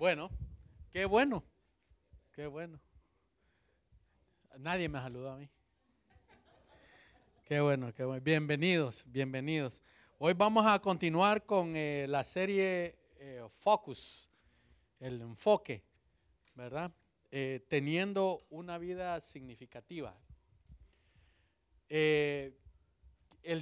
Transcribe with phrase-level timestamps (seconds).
[0.00, 0.30] Bueno,
[0.90, 1.44] qué bueno,
[2.32, 2.80] qué bueno.
[4.56, 5.46] Nadie me saludó a mí.
[7.44, 8.22] Qué bueno, qué bueno.
[8.24, 9.82] Bienvenidos, bienvenidos.
[10.16, 14.30] Hoy vamos a continuar con eh, la serie eh, Focus,
[15.00, 15.84] el enfoque,
[16.54, 16.90] ¿verdad?
[17.30, 20.18] Eh, teniendo una vida significativa.
[21.90, 22.54] el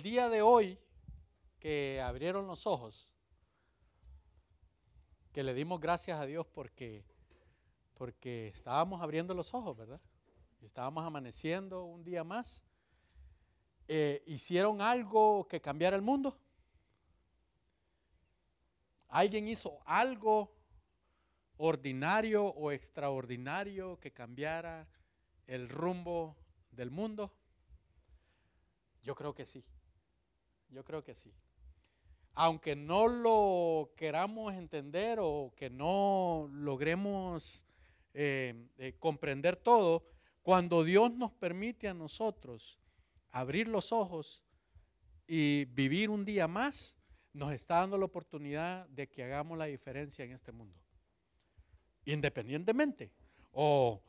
[0.04, 0.78] día de hoy
[1.58, 3.10] que abrieron los ojos,
[5.38, 7.04] que le dimos gracias a Dios porque,
[7.94, 10.00] porque estábamos abriendo los ojos, ¿verdad?
[10.62, 12.64] Estábamos amaneciendo un día más.
[13.86, 16.36] Eh, ¿Hicieron algo que cambiara el mundo?
[19.10, 20.56] ¿Alguien hizo algo
[21.56, 24.88] ordinario o extraordinario que cambiara
[25.46, 26.36] el rumbo
[26.72, 27.32] del mundo?
[29.04, 29.64] Yo creo que sí.
[30.68, 31.32] Yo creo que sí
[32.40, 37.64] aunque no lo queramos entender o que no logremos
[38.14, 40.04] eh, eh, comprender todo,
[40.44, 42.78] cuando Dios nos permite a nosotros
[43.32, 44.44] abrir los ojos
[45.26, 46.96] y vivir un día más,
[47.32, 50.80] nos está dando la oportunidad de que hagamos la diferencia en este mundo.
[52.04, 53.10] Independientemente.
[53.50, 54.00] O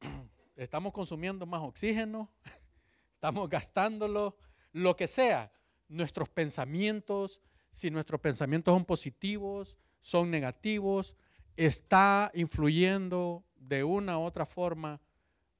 [0.54, 2.30] estamos consumiendo más oxígeno,
[3.14, 4.36] estamos gastándolo,
[4.70, 5.50] lo que sea,
[5.88, 7.40] nuestros pensamientos,
[7.76, 11.14] si nuestros pensamientos son positivos, son negativos,
[11.56, 14.98] está influyendo de una u otra forma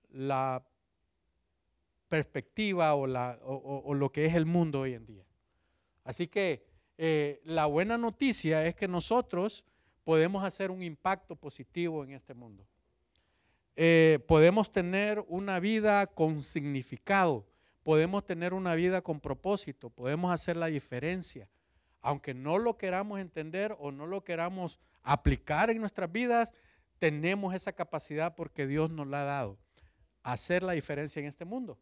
[0.09, 0.67] la
[2.09, 5.27] perspectiva o, lo que es el mundo hoy en día.
[6.05, 6.65] Así que
[6.97, 9.63] eh, la buena noticia es que nosotros
[10.03, 12.67] podemos hacer un impacto positivo en este mundo.
[13.75, 17.47] Eh, podemos tener una vida con significado,
[17.83, 21.47] podemos tener una vida con propósito, podemos hacer la diferencia
[22.07, 26.55] aunque no lo queramos entender o no lo queramos aplicar en nuestras vidas,
[27.01, 29.59] tenemos esa capacidad porque Dios nos la ha dado.
[30.23, 31.81] Hacer la diferencia en este mundo.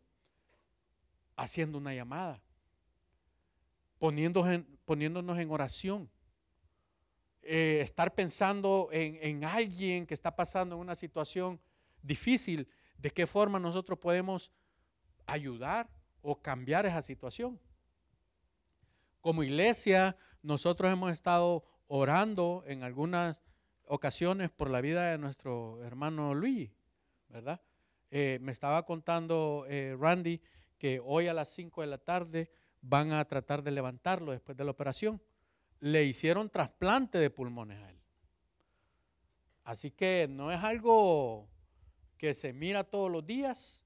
[1.36, 2.40] Haciendo una llamada.
[3.98, 6.10] poniéndonos en oración.
[7.42, 11.60] Eh, estar pensando en, en alguien que está pasando en una situación
[12.00, 12.66] difícil.
[12.96, 14.50] De qué forma nosotros podemos
[15.26, 15.86] ayudar
[16.22, 17.60] o cambiar esa situación.
[19.24, 23.40] Como iglesia, nosotros hemos estado orando en algunas
[23.86, 26.70] ocasiones por la vida de nuestro hermano Luis,
[27.30, 27.62] ¿verdad?
[28.10, 30.42] Eh, me estaba contando eh, Randy
[30.76, 32.50] que hoy a las 5 de la tarde
[32.82, 35.22] van a tratar de levantarlo después de la operación.
[35.80, 38.00] Le hicieron trasplante de pulmones a él.
[39.64, 41.48] Así que no es algo
[42.18, 43.84] que se mira todos los días,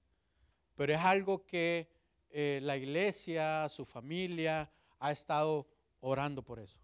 [0.75, 1.89] pero es algo que
[2.29, 4.69] eh, la iglesia, su familia,
[4.99, 5.67] ha estado
[6.01, 6.79] orando por eso.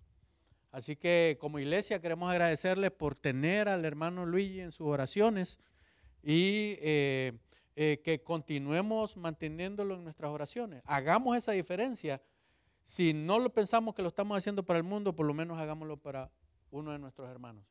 [0.71, 5.61] Así que como iglesia queremos agradecerles por tener al hermano Luigi en sus oraciones
[6.21, 7.33] y eh,
[7.77, 10.83] eh, que continuemos manteniéndolo en nuestras oraciones.
[10.85, 12.21] Hagamos esa diferencia.
[12.83, 15.97] Si no lo pensamos que lo estamos haciendo para el mundo, por lo menos hagámoslo
[15.97, 16.31] para
[16.71, 17.65] uno de nuestros hermanos.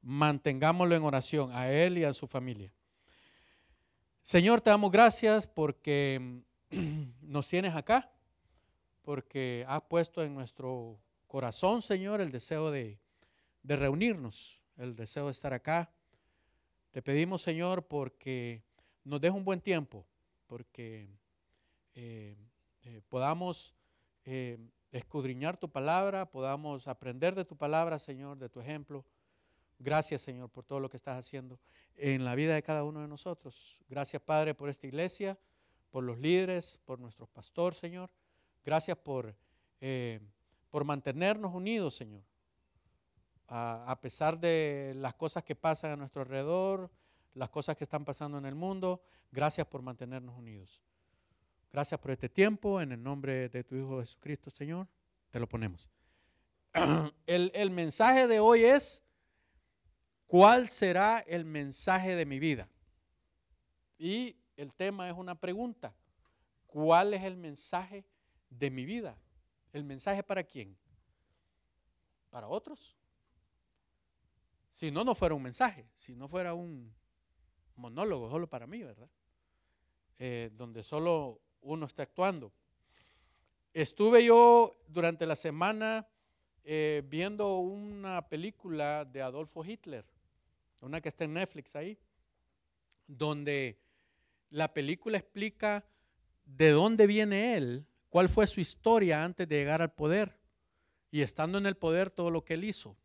[0.00, 2.72] Mantengámoslo en oración a él y a su familia.
[4.22, 6.42] Señor, te damos gracias porque
[7.20, 8.12] nos tienes acá
[9.08, 13.00] porque has puesto en nuestro corazón, Señor, el deseo de,
[13.64, 15.90] reunirnos, el deseo de estar acá.
[16.90, 18.62] Te pedimos, Señor, porque
[19.04, 20.04] nos deje un buen tiempo,
[20.46, 21.08] porque
[21.94, 22.36] eh,
[22.82, 23.74] eh, podamos
[24.26, 24.58] eh,
[24.92, 29.06] escudriñar tu palabra, podamos aprender de tu palabra, Señor, de tu ejemplo.
[29.78, 31.58] Gracias, Señor, por todo lo que estás haciendo
[31.96, 33.80] en la vida de cada uno de nosotros.
[33.88, 35.38] Gracias, Padre, por esta iglesia,
[35.88, 38.10] por los líderes, por nuestro pastor, Señor.
[38.64, 39.34] Gracias por,
[39.80, 40.20] eh,
[40.70, 42.22] por mantenernos unidos, Señor.
[43.50, 46.90] A, pesar de las cosas que pasan a nuestro alrededor,
[47.32, 49.02] las cosas que están pasando en el mundo,
[49.32, 50.82] gracias por mantenernos unidos.
[51.72, 52.80] Gracias por este tiempo.
[52.82, 54.86] En el nombre de tu Hijo Jesucristo, Señor,
[55.30, 55.88] te lo ponemos.
[57.26, 59.02] El, el mensaje de hoy es,
[60.26, 62.68] ¿cuál será el mensaje de mi vida?
[63.98, 65.94] Y el tema es una pregunta.
[66.66, 68.04] ¿Cuál es el mensaje
[68.50, 69.18] de mi vida.
[69.72, 70.76] ¿El mensaje para quién?
[72.30, 72.96] ¿Para otros?
[74.70, 76.94] Si no, no fuera un mensaje, si no fuera un
[77.74, 79.08] monólogo solo para mí, ¿verdad?
[80.18, 82.52] Eh, donde solo uno está actuando.
[83.72, 86.06] Estuve yo durante la semana
[86.64, 90.04] eh, viendo una película de Adolfo Hitler,
[90.80, 91.98] una que está en Netflix ahí,
[93.06, 93.80] donde
[94.50, 95.84] la película explica
[96.44, 100.38] de dónde viene él cuál fue su historia antes de llegar al poder
[101.10, 102.96] y estando en el poder todo lo que él hizo.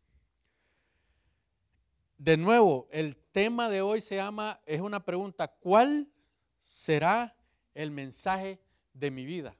[2.16, 6.08] De nuevo, el tema de hoy se llama, es una pregunta, ¿cuál
[6.62, 7.36] será
[7.74, 8.60] el mensaje
[8.92, 9.56] de mi vida?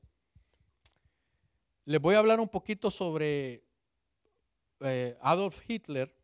[1.85, 3.65] Les voy a hablar un poquito sobre
[4.81, 6.17] eh, Adolf Hitler,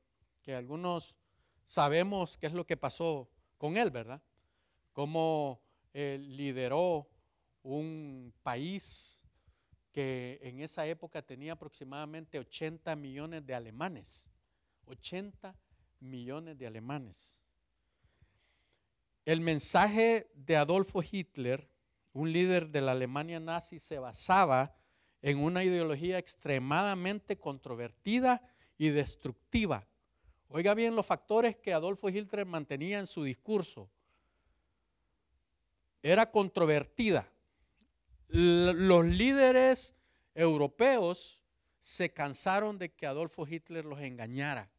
[0.43, 1.17] que algunos
[1.65, 4.23] sabemos qué es lo que pasó con él, ¿verdad?
[4.93, 5.61] Cómo
[5.93, 7.09] lideró
[7.63, 9.23] un país
[9.93, 14.31] que en esa época tenía aproximadamente 80 millones de alemanes.
[14.87, 15.55] 80
[16.01, 17.37] millones de alemanes.
[19.25, 21.69] El mensaje de Adolfo Hitler,
[22.13, 24.75] un líder de la Alemania nazi, se basaba
[25.23, 28.43] en una ideología extremadamente controvertida
[28.79, 29.87] y destructiva.
[30.49, 33.91] Oiga bien los factores que Adolfo Hitler mantenía en su discurso.
[36.03, 37.31] Era controvertida.
[38.31, 39.95] Los líderes
[40.35, 41.41] europeos
[41.81, 44.71] se cansaron de que Adolfo Hitler los engañara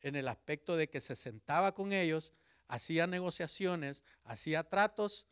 [0.00, 2.32] en el aspecto de que se sentaba con ellos,
[2.68, 5.26] hacía negociaciones, hacía tratos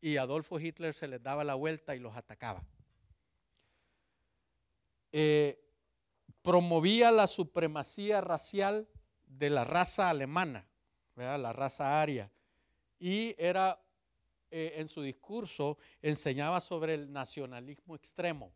[0.00, 2.64] y Adolfo Hitler se les daba la vuelta y los atacaba.
[5.12, 5.62] Eh,
[6.42, 8.88] promovía la supremacía racial
[9.26, 10.68] de la raza alemana,
[11.16, 12.30] la raza aria,
[12.98, 13.80] y era
[14.52, 18.52] eh, en su discurso enseñaba sobre el nacionalismo extremo.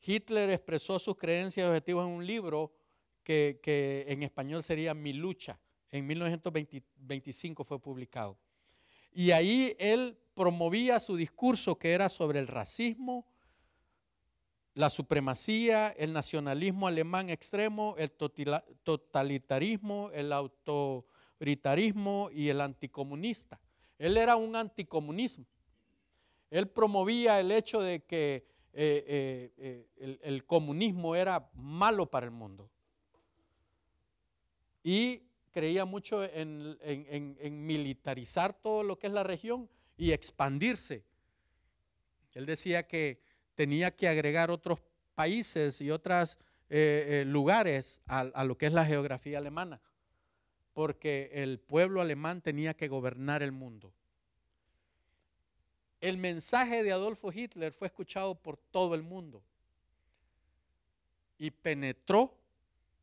[0.00, 2.72] Hitler expresó sus creencias y objetivos en un libro
[3.24, 5.58] que, en español sería Mi lucha.
[5.90, 8.38] En 1925 fue publicado.
[9.12, 13.26] Y ahí él promovía su discurso que era sobre el racismo,
[14.74, 23.60] la supremacía, el nacionalismo alemán extremo, el totalitarismo, el autoritarismo y el anticomunista.
[24.04, 25.46] Él era un anticomunismo.
[26.50, 32.30] Él promovía el hecho de que eh, eh, eh, el comunismo era malo para el
[32.30, 32.68] mundo
[34.82, 35.22] y
[35.52, 36.76] creía mucho en,
[37.66, 41.02] militarizar todo lo que es la región y expandirse.
[42.32, 43.22] Él decía que
[43.54, 44.80] tenía que agregar otros
[45.14, 46.36] países y otros
[47.24, 49.80] lugares a lo que es la geografía alemana,
[50.74, 53.94] porque el pueblo alemán tenía que gobernar el mundo.
[56.00, 59.42] El mensaje de Adolfo Hitler fue escuchado por todo el mundo
[61.38, 62.36] y penetró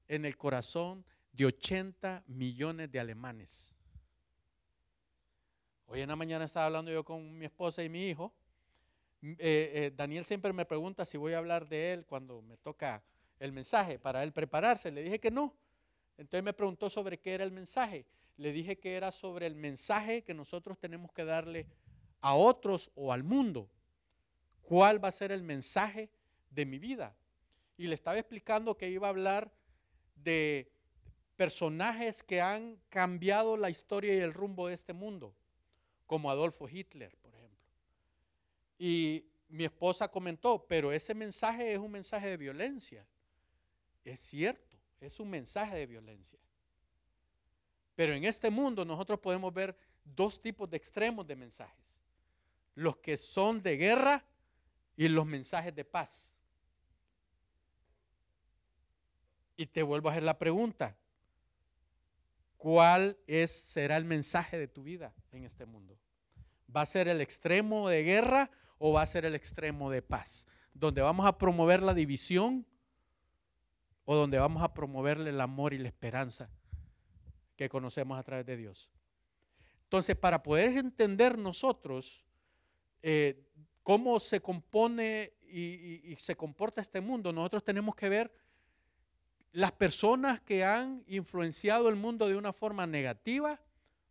[0.08, 3.74] en el corazón de 80 millones de alemanes.
[5.88, 8.34] Hoy en la mañana estaba hablando yo con mi esposa y mi hijo.
[9.22, 13.04] Eh, eh, Daniel siempre me pregunta si voy a hablar de él cuando me toca
[13.40, 14.92] el mensaje para él prepararse.
[14.92, 15.56] Le dije que no.
[16.18, 18.06] Entonces me preguntó sobre qué era el mensaje.
[18.38, 21.68] Le dije que era sobre el mensaje que nosotros tenemos que darle
[22.22, 23.70] a otros o al mundo.
[24.62, 26.10] ¿Cuál va a ser el mensaje
[26.50, 27.16] de mi vida?
[27.78, 29.52] Y le estaba explicando que iba a hablar
[30.16, 30.72] de
[31.36, 35.34] personajes que han cambiado la historia y el rumbo de este mundo,
[36.06, 37.66] como Adolfo Hitler, por ejemplo.
[38.78, 43.06] Y mi esposa comentó, pero ese mensaje es un mensaje de violencia.
[44.06, 44.71] Es cierto,
[45.02, 46.40] es un mensaje de violencia.
[47.96, 49.76] Pero en este mundo nosotros podemos ver
[50.06, 52.00] dos tipos de extremos de mensajes.
[52.76, 54.24] Los que son de guerra
[54.96, 56.34] y los mensajes de paz.
[59.58, 60.96] Y te vuelvo a hacer la pregunta,
[62.62, 65.98] ¿Cuál es, será el mensaje de tu vida en este mundo?
[66.74, 70.46] ¿Va a ser el extremo de guerra o va a ser el extremo de paz?
[70.72, 72.68] ¿Donde vamos a promover la división
[74.06, 76.50] o donde vamos a promoverle el amor y la esperanza
[77.56, 78.92] que conocemos a través de Dios?
[79.84, 82.26] Entonces, para poder entender nosotros
[83.02, 83.44] eh,
[83.84, 88.32] cómo se compone y se comporta este mundo, nosotros tenemos que ver
[89.52, 93.60] las personas que han influenciado el mundo de una forma negativa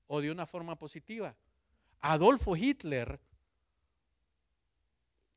[0.07, 1.35] o de una forma positiva.
[2.01, 3.21] Adolfo Hitler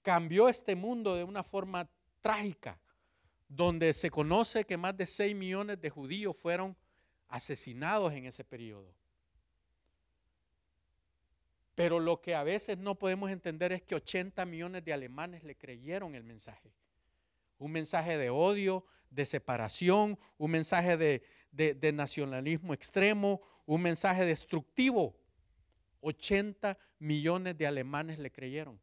[0.02, 2.80] cambió este mundo de una forma trágica,
[3.56, 6.76] donde se conoce que más de 6 millones de judíos fueron
[7.28, 8.94] asesinados en ese periodo.
[11.76, 15.56] Pero lo que a veces no podemos entender es que 80 millones de alemanes le
[15.56, 16.74] creyeron el mensaje.
[17.58, 25.16] Un mensaje de odio, de separación, un mensaje de, nacionalismo extremo, un mensaje destructivo.
[26.02, 28.80] 80 millones de alemanes le creyeron.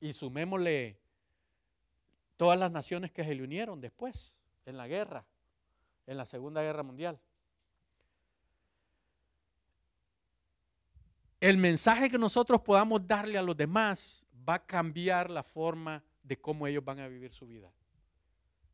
[0.00, 1.05] Y sumémosle
[2.36, 5.24] todas las naciones que se le unieron después, en la guerra,
[6.06, 7.18] en la Segunda Guerra Mundial.
[11.40, 16.40] El mensaje que nosotros podamos darle a los demás va a cambiar la forma de
[16.40, 17.72] cómo ellos van a vivir su vida.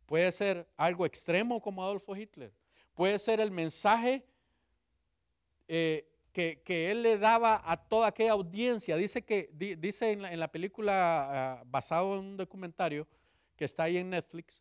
[0.06, 2.52] Puede ser algo extremo como Adolfo Hitler.
[2.94, 4.26] Puede ser el mensaje
[5.68, 8.96] eh, que, él le daba a toda aquella audiencia.
[8.96, 13.06] Dice que dice en la, película ah, basado en un documentario
[13.62, 14.60] que está ahí en Netflix,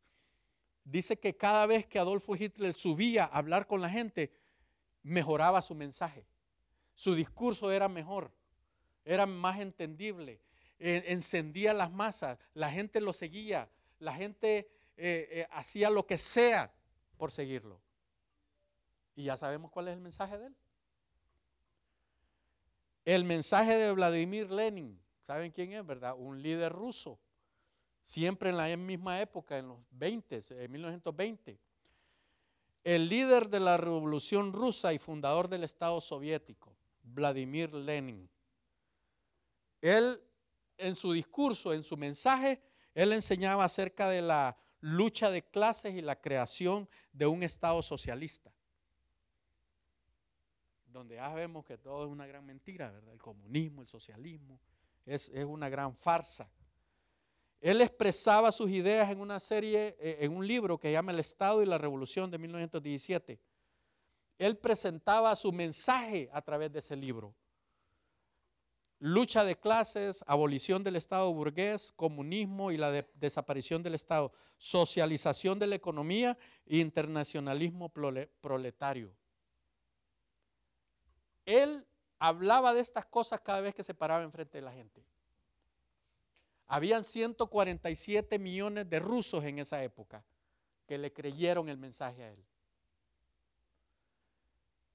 [0.84, 4.32] dice que cada vez que Adolfo Hitler subía a hablar con la gente,
[5.02, 6.28] mejoraba su mensaje.
[6.94, 8.32] Su discurso era mejor,
[9.04, 10.40] era más entendible,
[10.78, 16.72] encendía las masas, la gente lo seguía, la gente eh, eh, hacía lo que sea
[17.18, 17.82] por seguirlo.
[19.16, 20.56] Y ya sabemos cuál es el mensaje de él.
[23.06, 26.14] El mensaje de Vladimir Lenin, ¿saben quién es, verdad?
[26.16, 27.18] Un líder ruso,
[28.04, 31.60] siempre en la misma época, en los 20, en 1920.
[32.84, 38.30] El líder de la revolución rusa y fundador del Estado soviético, Vladimir Lenin.
[39.82, 40.22] Él,
[40.78, 42.62] en su discurso, en su mensaje,
[42.94, 48.52] él enseñaba acerca de la lucha de clases y la creación de un Estado socialista
[50.92, 53.14] donde ya vemos que todo es una gran mentira, ¿verdad?
[53.14, 54.60] El comunismo, el socialismo,
[55.06, 56.52] es, una gran farsa.
[57.62, 61.20] Él expresaba sus ideas en una serie, eh, en un libro que se llama El
[61.20, 63.40] Estado y la Revolución de 1917.
[64.40, 67.36] Él presentaba su mensaje a través de ese libro.
[68.98, 75.68] Lucha de clases, abolición del Estado burgués, comunismo y la desaparición del Estado, socialización de
[75.68, 77.90] la economía e internacionalismo
[78.42, 79.16] proletario.
[81.46, 81.86] Él
[82.18, 85.06] hablaba de estas cosas cada vez que se paraba enfrente de la gente.
[86.74, 90.24] Habían 147 millones de rusos en esa época
[90.88, 92.42] que le creyeron el mensaje a él.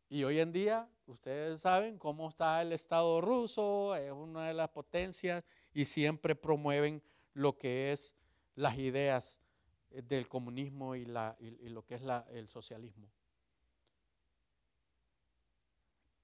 [0.09, 4.71] Y hoy en día, ustedes saben cómo está el Estado ruso, es una de las
[4.71, 7.03] potencias y siempre promueven
[7.35, 8.15] lo que es
[8.55, 9.39] las ideas
[9.91, 13.11] del comunismo y, lo que es el socialismo.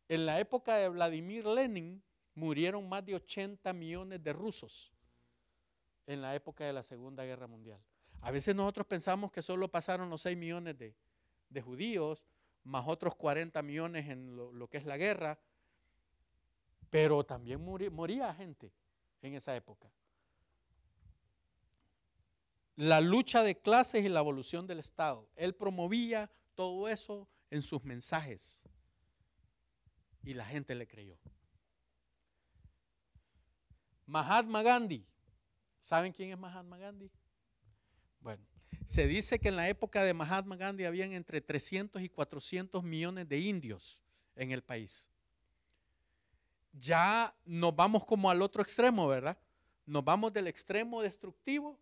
[0.09, 2.03] En la época de Vladimir Lenin
[2.35, 4.91] murieron más de 80 millones de rusos
[6.07, 7.81] en la época de la Segunda Guerra Mundial.
[8.21, 12.25] A veces nosotros pensamos que solo pasaron los 6 millones de, judíos,
[12.65, 15.41] más otros 40 millones en lo, que es la guerra,
[16.89, 18.73] pero también moría gente
[19.23, 19.91] en esa época.
[22.77, 25.29] La lucha de clases y la evolución del Estado.
[25.37, 28.63] Él promovía todo eso en sus mensajes
[30.23, 31.19] y la gente le creyó.
[34.07, 35.07] Mahatma Gandhi.
[35.83, 37.11] ¿Saben quién es Mahatma Gandhi?
[38.21, 38.43] Bueno,
[38.87, 43.29] se dice que en la época de Mahatma Gandhi habían entre 300 y 400 millones
[43.29, 44.03] de indios
[44.35, 45.11] en el país.
[46.73, 49.37] Ya nos vamos como al otro extremo, ¿verdad?
[49.85, 51.79] Nos vamos del extremo destructivo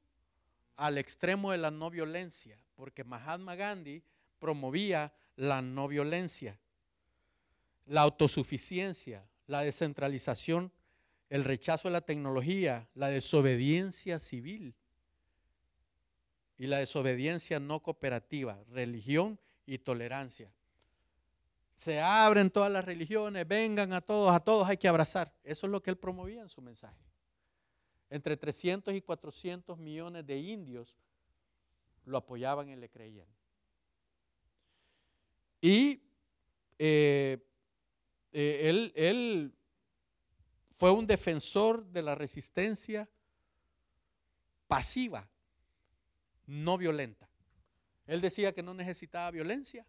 [0.75, 4.03] al extremo de la no violencia, porque Mahatma Gandhi
[4.41, 6.59] promovía la no violencia
[7.91, 10.73] la autosuficiencia, la descentralización,
[11.31, 14.75] el rechazo a la tecnología, la desobediencia civil
[16.59, 20.53] y la desobediencia no cooperativa, religión y tolerancia.
[21.77, 25.33] Se abren todas las religiones, vengan a todos, a todos hay que abrazar.
[25.45, 27.01] Eso es lo que él promovía en su mensaje.
[28.11, 30.99] Entre 300 y 400 millones de indios
[32.05, 33.29] lo apoyaban y le creían.
[35.61, 36.03] Y
[36.79, 37.39] eh,
[38.33, 39.55] eh, él,
[40.81, 43.07] fue un defensor de la resistencia
[44.67, 45.29] pasiva,
[46.47, 47.29] no violenta.
[48.07, 49.85] Él decía que no necesitaba violencia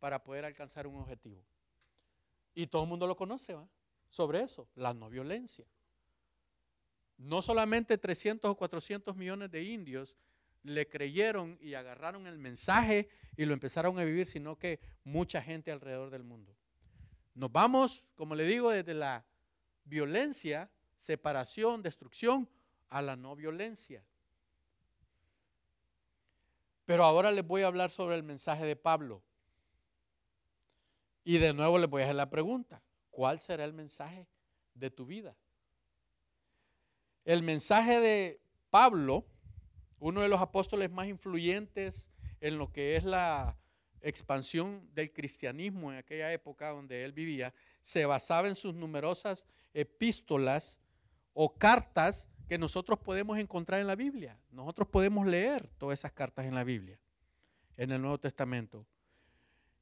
[0.00, 1.42] para poder alcanzar un objetivo.
[2.54, 3.66] Y todo el mundo lo conoce, ¿va?
[4.10, 5.64] Sobre eso, la no violencia.
[7.16, 10.18] No solamente 300 o 400 millones de indios
[10.62, 15.72] le creyeron y agarraron el mensaje y lo empezaron a vivir, sino que mucha gente
[15.72, 16.54] alrededor del mundo.
[17.32, 19.24] Nos vamos, como le digo, desde la
[19.84, 22.48] violencia, separación, destrucción,
[22.88, 24.04] a la no violencia.
[26.84, 29.22] Pero ahora les voy a hablar sobre el mensaje de Pablo.
[31.24, 34.28] Y de nuevo les voy a hacer la pregunta, ¿cuál será el mensaje
[34.74, 35.36] de tu vida?
[37.24, 39.24] El mensaje de Pablo,
[40.00, 42.10] uno de los apóstoles más influyentes
[42.40, 43.56] en lo que es la
[44.02, 50.80] expansión del cristianismo en aquella época donde él vivía se basaba en sus numerosas epístolas
[51.32, 54.38] o cartas que nosotros podemos encontrar en la Biblia.
[54.50, 56.98] Nosotros podemos leer todas esas cartas en la Biblia,
[57.76, 58.86] en el Nuevo Testamento.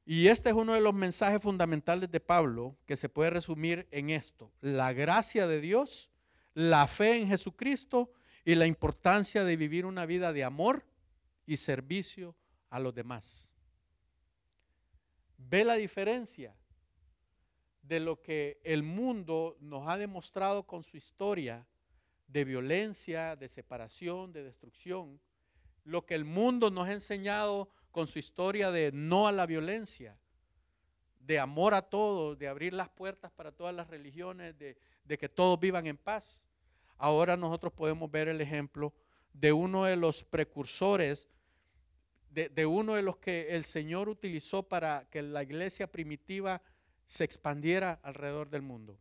[0.05, 4.09] Y este es uno de los mensajes fundamentales de Pablo que se puede resumir en
[4.09, 4.51] esto.
[4.61, 6.09] La gracia de Dios,
[6.53, 8.11] la fe en Jesucristo
[8.43, 10.85] y la importancia de vivir una vida de amor
[11.45, 12.35] y servicio
[12.69, 13.50] a los demás.
[15.49, 16.55] ¿Ve la diferencia
[17.81, 21.67] de lo que el mundo nos ha demostrado con su historia
[22.27, 25.19] de violencia, de separación, de destrucción?
[25.83, 30.17] Lo que el mundo nos ha enseñado con su historia de no a la violencia,
[31.19, 34.77] de amor a todos, de abrir las puertas para todas las religiones, de,
[35.17, 36.45] que todos vivan en paz.
[36.97, 38.93] Ahora nosotros podemos ver el ejemplo
[39.33, 41.29] de uno de los precursores,
[42.31, 46.61] de, uno de los que el Señor utilizó para que la iglesia primitiva
[47.05, 48.97] se expandiera alrededor del mundo.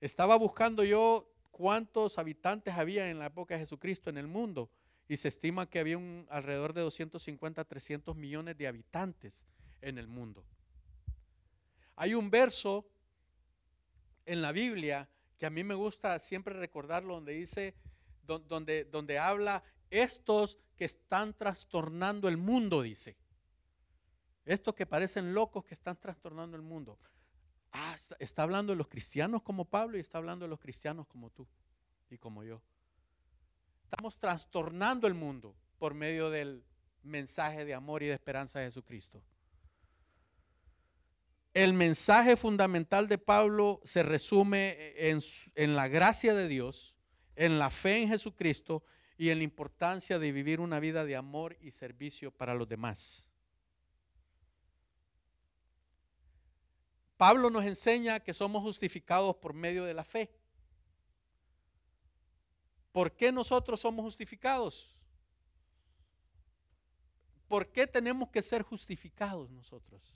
[0.00, 4.70] Estaba buscando yo cuántos habitantes había en la época de Jesucristo en el mundo
[5.08, 9.44] y se estima que había un, alrededor de 250 a 300 millones de habitantes
[9.82, 10.42] en el mundo.
[11.96, 12.86] Hay un verso
[14.24, 15.08] en la Biblia
[15.38, 17.74] que a mí me gusta siempre recordarlo, donde dice,
[18.26, 23.16] donde, donde habla, estos que están trastornando el mundo, dice.
[24.44, 26.98] Estos que parecen locos que están trastornando el mundo.
[27.72, 31.30] Ah, está hablando de los cristianos como Pablo y está hablando de los cristianos como
[31.30, 31.46] tú
[32.10, 32.62] y como yo.
[33.82, 36.64] Estamos trastornando el mundo por medio del
[37.02, 39.22] mensaje de amor y de esperanza de Jesucristo.
[41.52, 45.20] El mensaje fundamental de Pablo se resume en,
[45.54, 46.94] en, la gracia de Dios,
[47.34, 48.84] en la fe en Jesucristo
[49.18, 53.30] y en la importancia de vivir una vida de amor y servicio para los demás.
[57.16, 60.30] Pablo nos enseña que somos justificados por medio de la fe.
[62.92, 64.94] ¿Por qué nosotros somos justificados?
[67.48, 70.14] ¿Por qué tenemos que ser justificados nosotros?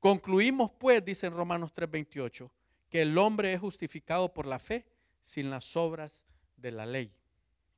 [0.00, 2.50] Concluimos pues, dice en Romanos 3:28,
[2.88, 4.86] que el hombre es justificado por la fe
[5.26, 6.22] sin las obras
[6.56, 7.12] de la ley.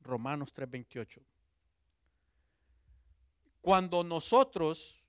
[0.03, 1.23] Romanos 3:28.
[3.63, 5.03] Cuando nosotros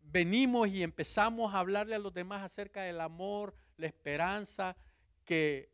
[0.00, 4.76] venimos y empezamos a hablarle a los demás acerca del amor, la esperanza
[5.24, 5.70] que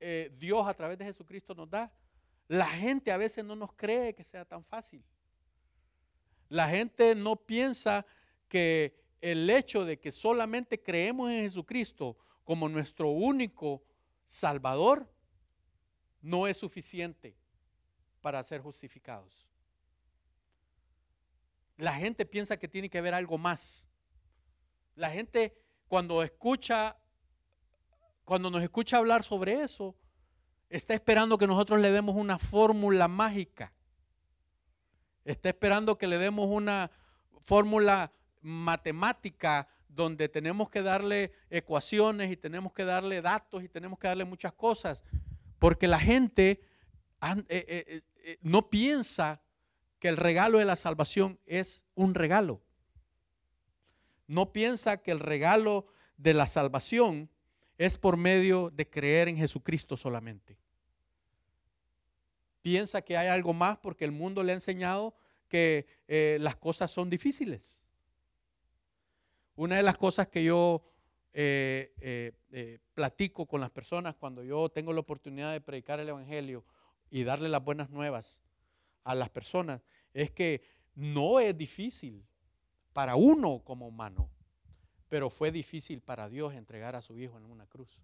[0.00, 1.90] eh, Dios a través de Jesucristo nos da,
[2.46, 5.02] la gente a veces no nos cree que sea tan fácil.
[6.50, 8.04] La gente no piensa
[8.48, 13.82] que el hecho de que solamente creemos en Jesucristo como nuestro único
[14.26, 15.10] Salvador
[16.20, 17.36] no es suficiente
[18.20, 19.46] para ser justificados.
[21.76, 23.88] La gente piensa que tiene que haber algo más.
[24.94, 25.56] La gente
[25.88, 26.96] cuando escucha,
[28.24, 29.94] cuando nos escucha hablar sobre eso,
[30.68, 33.72] está esperando que nosotros le demos una fórmula mágica.
[35.24, 36.90] Está esperando que le demos una
[37.42, 44.06] fórmula matemática donde tenemos que darle ecuaciones y tenemos que darle datos y tenemos que
[44.06, 45.02] darle muchas cosas,
[45.58, 46.60] porque la gente
[47.22, 49.42] eh, eh, eh, no piensa
[49.98, 52.62] que el regalo de la salvación es un regalo.
[54.26, 55.86] No piensa que el regalo
[56.18, 57.30] de la salvación
[57.78, 60.58] es por medio de creer en Jesucristo solamente.
[62.60, 65.14] Piensa que hay algo más porque el mundo le ha enseñado
[65.48, 65.86] que
[66.40, 67.85] las cosas son difíciles.
[69.56, 70.82] Una de las cosas que yo
[71.32, 76.08] eh, eh, eh, platico con las personas cuando yo tengo la oportunidad de predicar el
[76.08, 76.64] Evangelio
[77.10, 78.42] y darle las buenas nuevas
[79.04, 80.62] a las personas es que
[80.94, 82.26] no es difícil
[82.92, 84.30] para uno como humano,
[85.08, 87.98] pero fue difícil para Dios entregar a su Hijo en una cruz.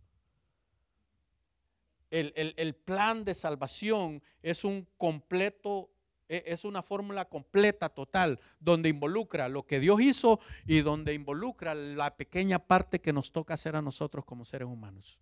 [2.11, 5.92] El, el plan de salvación es un completo
[6.33, 12.17] es una fórmula completa, total, donde involucra lo que Dios hizo y donde involucra la
[12.17, 15.19] pequeña parte que nos toca hacer a nosotros como seres humanos.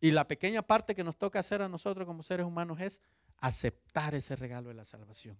[0.00, 3.02] Y la pequeña parte que nos toca hacer a nosotros como seres humanos es
[3.38, 5.38] aceptar ese regalo de la salvación.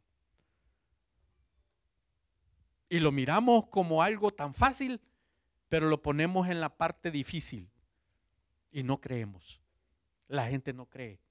[2.88, 5.00] Y lo miramos como algo tan fácil,
[5.68, 7.70] pero lo ponemos en la parte difícil
[8.70, 9.60] y no creemos.
[10.28, 11.23] La gente no cree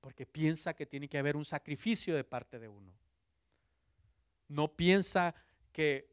[0.00, 2.92] porque piensa que tiene que haber un sacrificio de parte de uno.
[4.48, 5.34] No piensa
[5.72, 6.10] que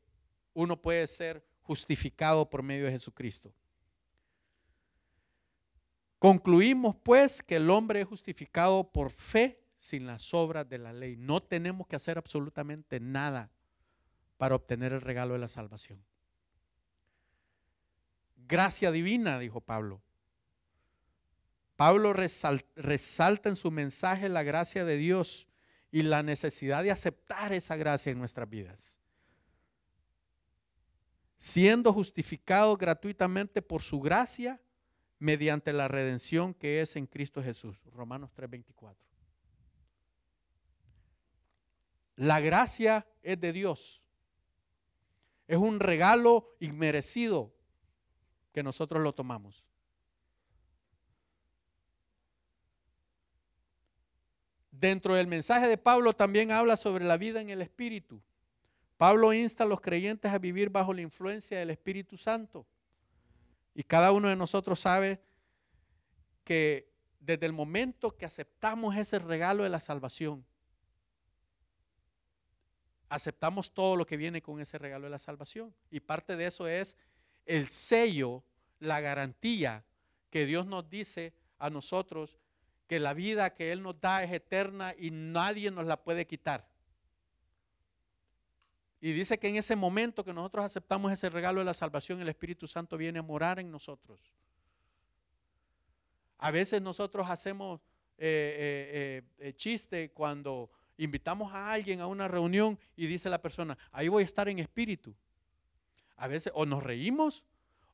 [0.54, 3.54] uno puede ser justificado por medio de Jesucristo.
[6.19, 11.15] Concluimos pues que el hombre es justificado por fe sin las obras de la ley.
[11.15, 13.52] No tenemos que hacer absolutamente nada
[14.38, 16.04] para obtener el regalo de la salvación.
[18.36, 20.02] Gracia divina, dijo Pablo.
[21.78, 25.48] Pablo resalta en su mensaje la gracia de Dios
[25.92, 28.98] y la necesidad de aceptar esa gracia en nuestras vidas.
[31.38, 34.60] Siendo justificados gratuitamente por su gracia
[35.20, 37.78] mediante la redención que es en Cristo Jesús.
[37.94, 38.96] Romanos 3:24.
[42.16, 44.02] La gracia es de Dios.
[45.48, 47.54] Es un regalo inmerecido
[48.52, 49.66] que nosotros lo tomamos.
[54.80, 58.22] Dentro del mensaje de Pablo también habla sobre la vida en el Espíritu.
[58.96, 62.66] Pablo insta a los creyentes a vivir bajo la influencia del Espíritu Santo.
[63.74, 65.20] Y cada uno de nosotros sabe
[66.44, 70.46] que desde el momento que aceptamos ese regalo de la salvación,
[73.10, 75.74] aceptamos todo lo que viene con ese regalo de la salvación.
[75.90, 76.98] Y parte de eso es
[77.46, 78.44] el sello,
[78.80, 79.84] la garantía
[80.30, 82.38] que Dios nos dice a nosotros
[82.88, 86.67] que la vida que Él nos da es eterna y nadie nos la puede quitar.
[89.00, 92.30] Y dice que en ese momento que nosotros aceptamos ese regalo de la salvación, el
[92.30, 94.19] Espíritu Santo viene a morar en nosotros.
[96.39, 97.82] A veces nosotros hacemos
[98.17, 103.78] eh, eh, eh, chiste cuando invitamos a alguien a una reunión y dice la persona,
[103.91, 105.13] ahí voy a estar en espíritu.
[106.15, 107.43] A veces o nos reímos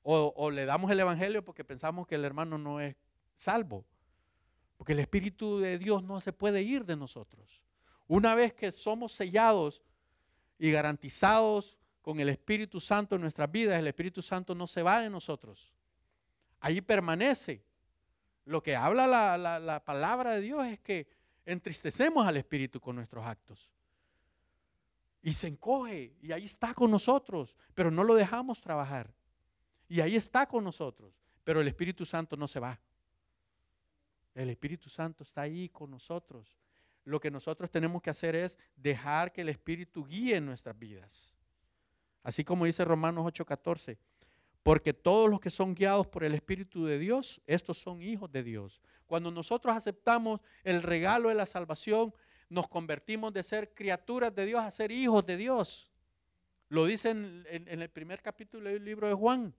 [0.03, 2.95] o, o le damos el Evangelio porque pensamos que el hermano no es
[3.35, 3.85] salvo.
[4.77, 7.61] Porque el Espíritu de Dios no se puede ir de nosotros.
[8.07, 9.81] Una vez que somos sellados
[10.57, 15.01] y garantizados con el Espíritu Santo en nuestras vidas, el Espíritu Santo no se va
[15.01, 15.71] de nosotros.
[16.59, 17.63] Allí permanece.
[18.45, 21.07] Lo que habla la, la palabra de Dios es que
[21.45, 23.69] entristecemos al Espíritu con nuestros actos.
[25.21, 29.13] Y se encoge y ahí está con nosotros, pero no lo dejamos trabajar.
[29.87, 32.79] Y ahí está con nosotros, pero el Espíritu Santo no se va.
[34.33, 36.57] El Espíritu Santo está ahí con nosotros.
[37.05, 41.33] Lo que nosotros tenemos que hacer es dejar que el Espíritu guíe nuestras vidas.
[42.23, 43.97] Así como dice Romanos 8:14,
[44.63, 48.43] porque todos los que son guiados por el Espíritu de Dios, estos son hijos de
[48.43, 48.81] Dios.
[49.05, 52.13] Cuando nosotros aceptamos el regalo de la salvación,
[52.49, 55.91] nos convertimos de ser criaturas de Dios a ser hijos de Dios.
[56.69, 59.53] Lo dice en, en el primer capítulo del libro de Juan.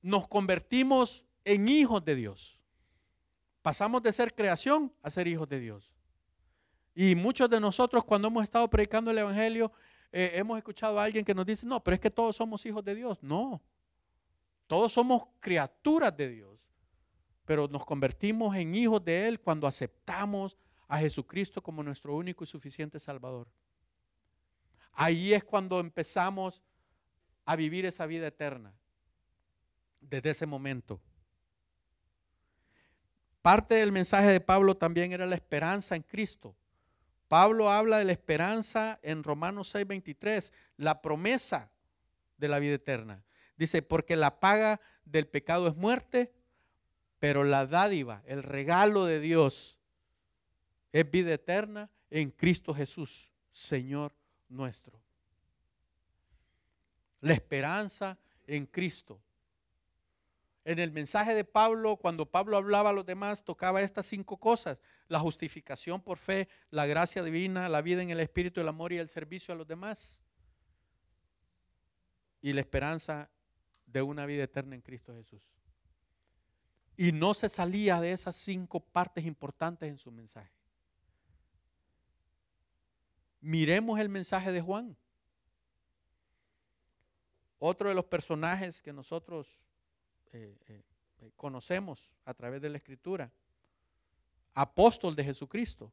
[0.00, 2.58] Nos convertimos en hijos de Dios.
[3.62, 5.94] Pasamos de ser creación a ser hijos de Dios.
[6.94, 9.72] Y muchos de nosotros cuando hemos estado predicando el Evangelio,
[10.12, 12.84] eh, hemos escuchado a alguien que nos dice, no, pero es que todos somos hijos
[12.84, 13.18] de Dios.
[13.22, 13.62] No,
[14.66, 16.70] todos somos criaturas de Dios,
[17.44, 22.46] pero nos convertimos en hijos de Él cuando aceptamos a Jesucristo como nuestro único y
[22.46, 23.48] suficiente Salvador.
[24.92, 26.62] Ahí es cuando empezamos
[27.44, 28.72] a vivir esa vida eterna,
[30.00, 31.00] desde ese momento.
[33.44, 36.56] Parte del mensaje de Pablo también era la esperanza en Cristo.
[37.28, 41.70] Pablo habla de la esperanza en Romanos 6:23, la promesa
[42.38, 43.22] de la vida eterna.
[43.58, 46.32] Dice, porque la paga del pecado es muerte,
[47.18, 49.78] pero la dádiva, el regalo de Dios
[50.90, 54.14] es vida eterna en Cristo Jesús, Señor
[54.48, 54.98] nuestro.
[57.20, 59.20] La esperanza en Cristo.
[60.64, 64.78] En el mensaje de Pablo, cuando Pablo hablaba a los demás, tocaba estas cinco cosas.
[65.08, 68.98] La justificación por fe, la gracia divina, la vida en el Espíritu, el amor y
[68.98, 70.22] el servicio a los demás.
[72.40, 73.30] Y la esperanza
[73.84, 75.42] de una vida eterna en Cristo Jesús.
[76.96, 80.52] Y no se salía de esas cinco partes importantes en su mensaje.
[83.40, 84.96] Miremos el mensaje de Juan.
[87.58, 89.58] Otro de los personajes que nosotros
[90.34, 90.58] eh,
[91.20, 93.30] eh, conocemos a través de la escritura.
[94.52, 95.92] Apóstol de Jesucristo.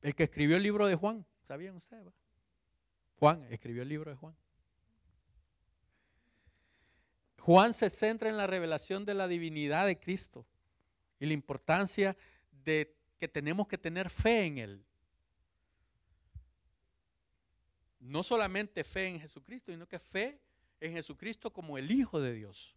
[0.00, 2.14] El que escribió el libro de Juan, ¿sabían ustedes?
[3.18, 4.34] Juan escribió el libro de Juan.
[7.40, 10.46] Juan se centra en la revelación de la divinidad de Cristo
[11.20, 12.16] y la importancia
[12.64, 14.84] de que tenemos que tener fe en Él.
[18.00, 20.40] No solamente fe en Jesucristo, sino que fe
[20.80, 22.74] en Jesucristo como el Hijo de Dios.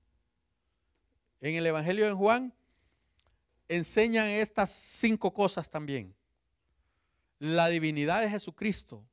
[1.42, 2.54] En el Evangelio de Juan
[3.68, 6.16] enseñan estas cinco cosas también.
[7.38, 9.06] La divinidad de Jesucristo.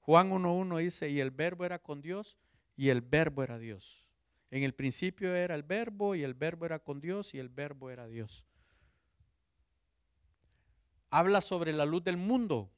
[0.00, 2.38] Juan 1.1 dice, y el verbo era con Dios
[2.76, 4.06] y el verbo era Dios.
[4.50, 7.90] En el principio era el verbo y el verbo era con Dios y el verbo
[7.90, 8.44] era Dios.
[11.10, 12.70] Habla sobre la luz del mundo.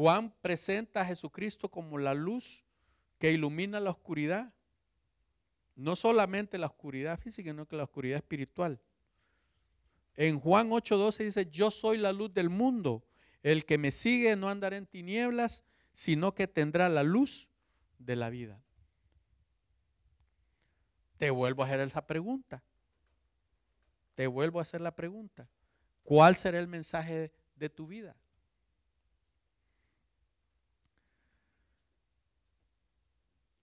[0.00, 2.64] Juan presenta a Jesucristo como la luz
[3.18, 4.50] que ilumina la oscuridad.
[5.76, 8.80] No solamente la oscuridad física, sino que la oscuridad espiritual.
[10.14, 13.04] En Juan 8:12 dice, yo soy la luz del mundo.
[13.42, 17.50] El que me sigue no andará en tinieblas, sino que tendrá la luz
[17.98, 18.64] de la vida.
[21.18, 22.64] Te vuelvo a hacer esa pregunta.
[24.14, 25.46] te vuelvo a hacer la pregunta.
[26.04, 28.16] ¿Cuál será el mensaje de tu vida?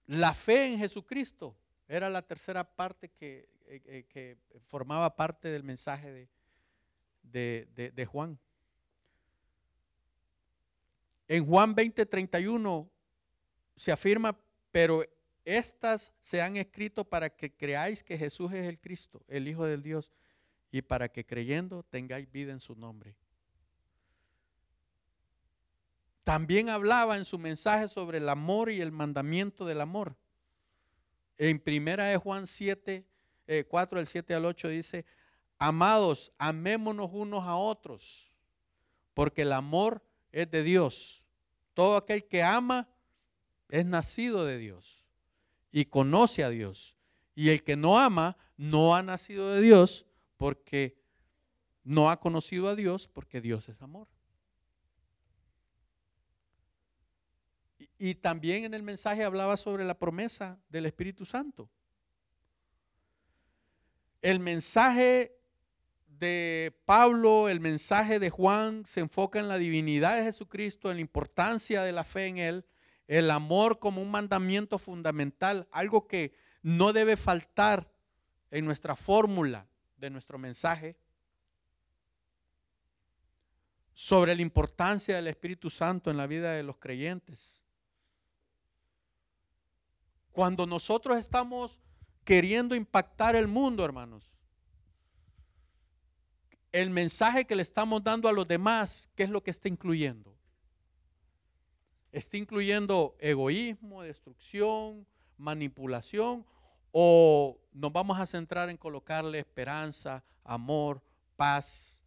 [0.08, 1.56] La fe en Jesucristo
[1.88, 6.30] era la tercera parte que, eh, eh, formaba parte del mensaje
[7.22, 8.40] de, de Juan.
[11.28, 12.90] En Juan 20, 31
[13.76, 14.38] se afirma,
[14.72, 15.04] pero
[15.44, 19.84] estas se han escrito para que creáis que Jesús es el Cristo, el Hijo del
[19.84, 20.12] Dios,
[20.72, 23.16] y para que creyendo tengáis vida en su nombre.
[26.28, 30.18] También hablaba en su mensaje sobre el amor y el mandamiento del amor.
[31.38, 33.08] En primera de Juan 7,
[33.66, 35.06] 4 del 7 al 8 dice,
[35.58, 38.30] amados, amémonos unos a otros,
[39.14, 41.24] porque el amor es de Dios.
[41.74, 42.90] Todo aquel que ama
[43.70, 45.06] es nacido de Dios
[45.72, 46.98] y conoce a Dios.
[47.36, 51.02] Y el que no ama no ha nacido de Dios porque
[51.86, 54.10] no ha conocido a Dios porque Dios es amor.
[57.98, 61.70] Y, también en el mensaje hablaba sobre la promesa del Espíritu Santo.
[64.22, 65.38] El mensaje
[66.08, 71.02] de Pablo, el mensaje de Juan se enfoca en la divinidad de Jesucristo, en la
[71.02, 72.66] importancia de la fe en Él,
[73.08, 77.92] el amor como un mandamiento fundamental, algo que no debe faltar
[78.52, 80.98] en nuestra fórmula de nuestro mensaje,
[83.94, 87.64] sobre la importancia del Espíritu Santo en la vida de los creyentes.
[90.38, 91.80] Cuando nosotros estamos
[92.24, 94.36] queriendo impactar el mundo, hermanos,
[96.72, 100.38] el mensaje que le estamos dando a los demás, ¿qué es lo que está incluyendo?
[102.12, 106.46] está incluyendo egoísmo, destrucción, manipulación,
[106.92, 111.02] o nos vamos a centrar en colocarle esperanza, amor,
[111.36, 112.00] paz.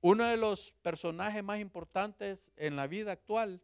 [0.00, 3.62] Uno de los personajes más importantes en la vida actual,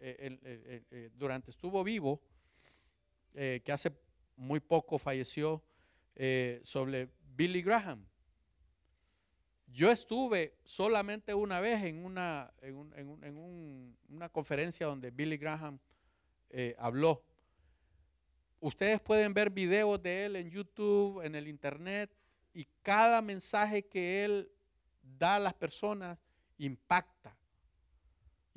[0.00, 2.22] eh, eh, eh, durante estuvo vivo,
[3.34, 3.92] que hace
[4.36, 5.62] muy poco falleció,
[6.62, 8.04] sobre Billy Graham.
[9.68, 15.78] Yo estuve solamente una vez en una, en, una conferencia donde Billy Graham
[16.78, 17.22] habló.
[18.58, 22.10] Ustedes pueden ver videos de él en YouTube, en el Internet,
[22.52, 24.50] y cada mensaje que él
[25.00, 26.18] da a las personas
[26.56, 27.37] impacta.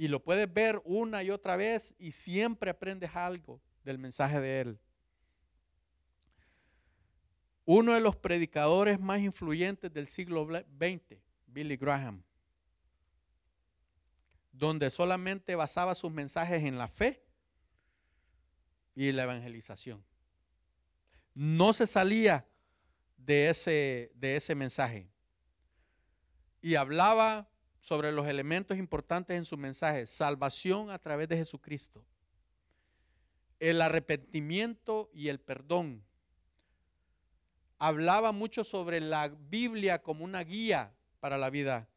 [0.01, 4.61] Y lo puedes ver una y otra vez y siempre aprendes algo del mensaje de
[4.61, 4.79] él
[7.65, 12.23] uno de los predicadores más influyentes del siglo XX, Billy Graham,
[14.51, 17.23] donde solamente basaba sus mensajes en la fe
[18.95, 20.03] y la evangelización.
[21.33, 22.45] No se salía
[23.15, 25.09] de ese, de ese mensaje.
[26.61, 27.49] Y hablaba
[27.81, 30.05] sobre los elementos importantes en su mensaje.
[30.05, 32.05] Salvación a través de Jesucristo.
[33.59, 36.03] El arrepentimiento y el perdón
[37.79, 41.89] hablaba mucho sobre la Biblia como una guía para la vida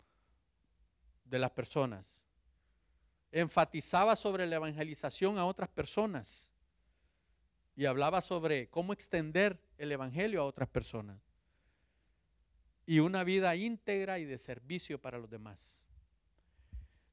[1.25, 2.21] de las personas.
[3.31, 6.51] Enfatizaba sobre la evangelización a otras personas
[7.77, 11.19] y hablaba sobre cómo extender el evangelio a otras personas.
[12.87, 15.85] Y una vida íntegra y de servicio para los demás.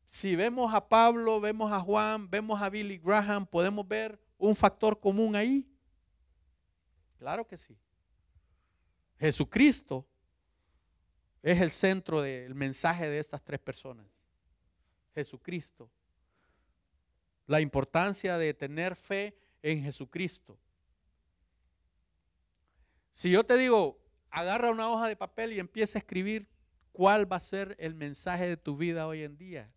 [0.07, 4.99] Si vemos a Pablo, vemos a Juan, vemos a Billy Graham, podemos ver un factor
[4.99, 5.65] común ahí.
[7.17, 7.77] Claro que sí.
[9.19, 10.05] Jesucristo
[11.41, 14.19] es el centro del mensaje de estas tres personas.
[15.15, 15.89] Jesucristo.
[17.47, 20.57] La importancia de tener fe en Jesucristo.
[23.11, 24.00] Si yo te digo,
[24.31, 26.47] agarra una hoja de papel y empieza a escribir
[26.91, 29.71] cuál va a ser el mensaje de tu vida hoy en día.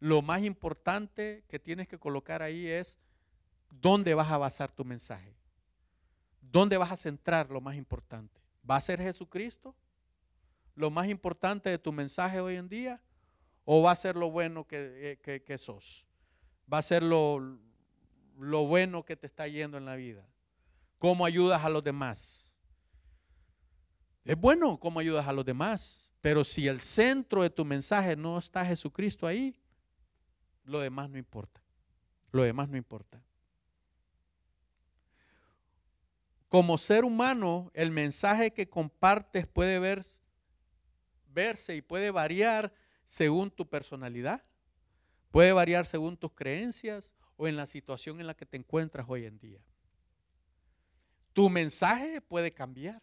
[0.00, 2.98] Lo más importante que tienes que colocar ahí es
[3.70, 5.34] dónde vas a basar tu mensaje.
[6.40, 8.40] ¿Dónde vas a centrar lo más importante?
[8.68, 9.74] ¿Va a ser Jesucristo?
[10.74, 13.02] ¿Lo más importante de tu mensaje hoy en día?
[13.64, 16.04] ¿O va a ser lo bueno que, eh, sos?
[16.72, 17.58] ¿Va a ser lo,
[18.38, 20.26] lo bueno que te está yendo en la vida?
[20.98, 22.43] ¿Cómo ayudas a los demás?
[24.24, 28.38] Es bueno cómo ayudas a los demás, pero si el centro de tu mensaje no
[28.38, 29.54] está Jesucristo ahí,
[30.64, 31.60] lo demás no importa.
[32.32, 33.20] Lo demás no importa.
[36.48, 39.78] Como ser humano, el mensaje que compartes puede
[41.26, 42.72] verse y puede variar
[43.04, 44.42] según tu personalidad,
[45.30, 49.26] puede variar según tus creencias o en la situación en la que te encuentras hoy
[49.26, 49.60] en día.
[51.32, 53.02] tu mensaje puede cambiar.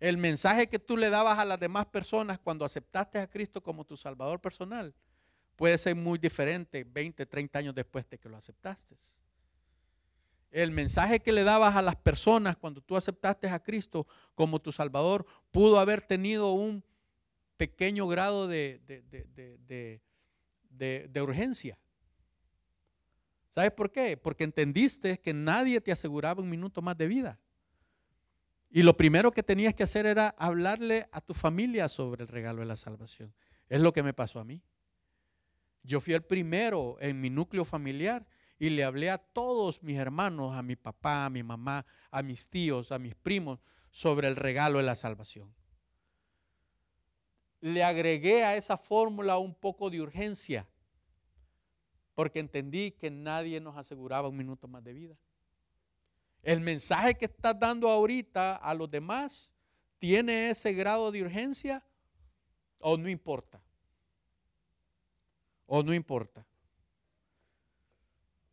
[0.00, 3.84] El mensaje que tú le dabas a las demás personas cuando aceptaste a Cristo como
[3.84, 4.94] tu Salvador personal
[5.56, 8.94] puede ser muy diferente 20, 30 años después de que lo aceptaste.
[10.50, 14.06] El mensaje que le dabas a las personas cuando tú aceptaste a Cristo
[14.36, 16.84] como tu Salvador pudo haber tenido un
[17.56, 18.80] pequeño grado de,
[20.70, 21.76] de urgencia.
[23.50, 24.16] ¿Sabes por qué?
[24.16, 27.40] Porque entendiste que nadie te aseguraba un minuto más de vida.
[28.70, 32.60] Y lo primero que tenías que hacer era hablarle a tu familia sobre el regalo
[32.60, 33.34] de la salvación.
[33.68, 34.62] Es lo que me pasó a mí.
[35.82, 38.26] Yo fui el primero en mi núcleo familiar
[38.58, 42.48] y le hablé a todos mis hermanos, a mi papá, a mi mamá, a mis
[42.48, 45.54] tíos, a mis primos, sobre el regalo de la salvación.
[47.60, 50.68] Le agregué a esa fórmula un poco de urgencia,
[52.14, 55.16] porque entendí que nadie nos aseguraba un minuto más de vida.
[56.42, 59.52] El mensaje que estás dando ahorita a los demás
[59.98, 61.84] tiene ese grado de urgencia
[62.78, 63.60] o no importa.
[65.66, 66.46] O no importa.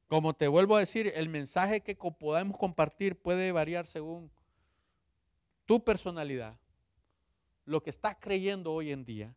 [0.08, 4.32] Como te vuelvo a decir, el mensaje que podemos compartir puede variar según
[5.66, 6.60] tu personalidad,
[7.66, 9.36] lo que estás creyendo hoy en día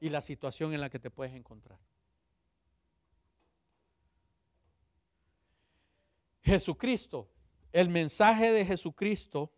[0.00, 1.78] y la situación en la que te puedes encontrar.
[6.46, 7.28] Jesucristo,
[7.72, 9.52] el mensaje de Jesucristo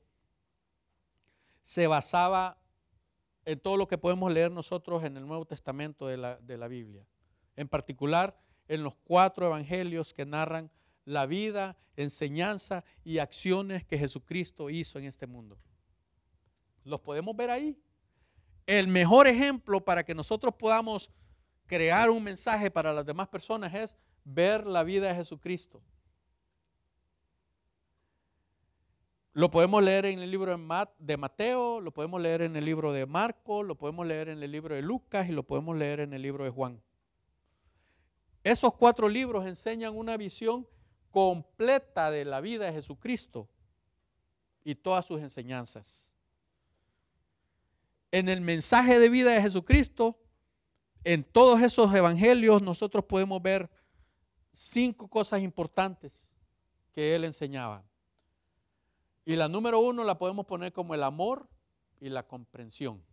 [1.62, 2.58] se basaba
[3.44, 6.66] en todo lo que podemos leer nosotros en el Nuevo Testamento de la, de la
[6.66, 7.06] Biblia.
[7.56, 10.70] En particular, en los cuatro evangelios que narran
[11.04, 15.58] la vida, enseñanza y acciones que Jesucristo hizo en este mundo.
[16.84, 17.78] Los podemos ver ahí.
[18.66, 21.10] El mejor ejemplo para que nosotros podamos
[21.66, 25.82] crear un mensaje para las demás personas es ver la vida de Jesucristo.
[29.38, 30.50] Lo podemos leer en el libro
[30.98, 34.50] de Mateo, lo podemos leer en el libro de Marco, lo podemos leer en el
[34.50, 36.82] libro de Lucas y lo podemos leer en el libro de Juan.
[38.42, 40.66] Esos cuatro libros enseñan una visión
[41.12, 43.48] completa de la vida de Jesucristo
[44.64, 46.10] y todas sus enseñanzas.
[48.10, 50.18] En el mensaje de vida de Jesucristo,
[51.04, 53.70] en todos esos evangelios, nosotros podemos ver
[54.50, 56.28] cinco cosas importantes
[56.90, 57.87] que él enseñaba.
[59.28, 61.46] Y la número uno la podemos poner como el amor
[62.00, 63.04] y la comprensión.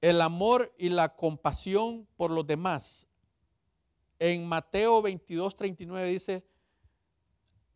[0.00, 3.08] El amor y la compasión por los demás.
[4.20, 6.46] En Mateo 22, 39 dice,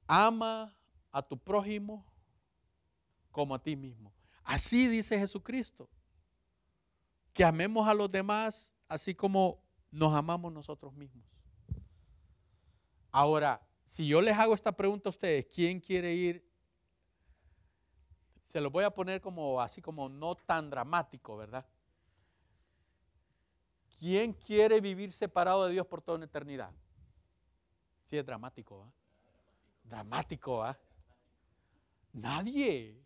[0.07, 0.79] ama
[1.11, 2.07] a tu prójimo
[3.33, 4.15] como a ti mismo.
[4.45, 5.89] Así dice Jesucristo.
[7.33, 11.25] Que amemos a los demás así como nos amamos nosotros mismos.
[13.11, 16.49] Ahora, si yo les hago esta pregunta a ustedes, ¿quién quiere ir?
[18.49, 21.67] Se lo voy a poner como así como no tan dramático, ¿verdad?
[23.99, 26.71] ¿Quién quiere vivir separado de Dios por toda una eternidad?
[28.07, 28.93] Sí, es dramático, ¿ah?
[29.85, 30.79] Dramático, ¿ah?
[32.13, 33.03] Nadie.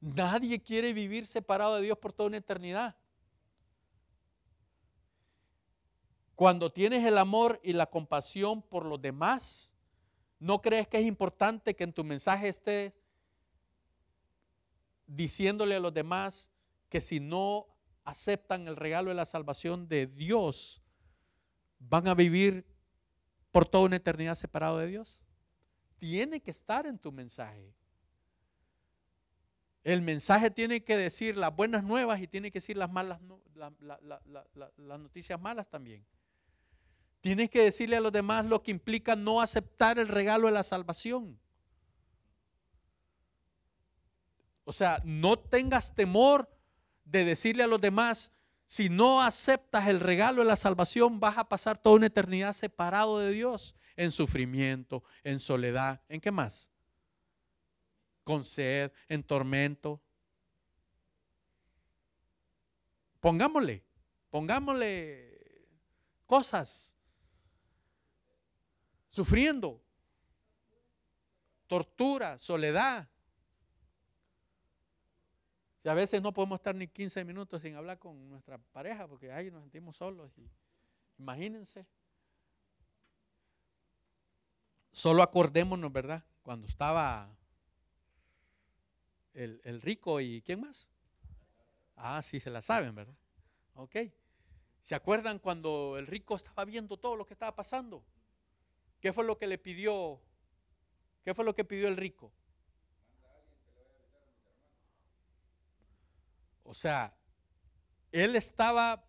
[0.00, 2.96] Nadie quiere vivir separado de Dios por toda una eternidad.
[6.34, 9.71] Cuando tienes el amor y la compasión por los demás,
[10.42, 12.92] ¿No crees que es importante que en tu mensaje estés
[15.06, 16.50] diciéndole a los demás
[16.88, 17.68] que si no
[18.02, 20.82] aceptan el regalo de la salvación de Dios,
[21.78, 22.66] van a vivir
[23.52, 25.22] por toda una eternidad separado de Dios?
[25.98, 27.72] Tiene que estar en tu mensaje.
[29.84, 33.20] El mensaje tiene que decir las buenas nuevas y tiene que decir las malas,
[33.54, 36.04] las noticias malas también.
[37.22, 40.64] Tienes que decirle a los demás lo que implica no aceptar el regalo de la
[40.64, 41.38] salvación.
[44.64, 46.50] O sea, no tengas temor
[47.04, 48.32] de decirle a los demás,
[48.66, 53.20] si no aceptas el regalo de la salvación, vas a pasar toda una eternidad separado
[53.20, 56.70] de Dios, en sufrimiento, en soledad, ¿en qué más?
[58.24, 60.02] Con sed, en tormento.
[63.20, 63.84] Pongámosle,
[64.28, 65.68] pongámosle
[66.26, 66.96] cosas
[69.12, 69.78] sufriendo,
[71.66, 73.06] tortura, soledad.
[75.84, 79.30] Y a veces no podemos estar ni 15 minutos sin hablar con nuestra pareja porque
[79.30, 80.32] ahí nos sentimos solos.
[81.18, 81.86] imagínense.
[84.92, 86.24] Solo acordémonos, ¿verdad?
[86.42, 87.36] Cuando estaba
[89.34, 90.88] el, el, rico y ¿quién más?
[91.96, 93.16] Ah, sí, se la saben, ¿verdad?
[93.74, 93.96] Ok.
[94.80, 98.02] ¿Se acuerdan cuando el rico estaba viendo todo lo que estaba pasando?
[99.02, 100.22] ¿Qué fue lo que le pidió
[101.24, 102.32] ¿Qué fue lo que pidió el rico?
[106.64, 107.14] O sea,
[108.10, 109.04] él estaba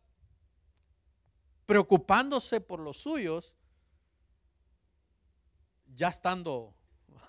[1.66, 3.56] preocupándose por los suyos,
[5.96, 6.76] ya estando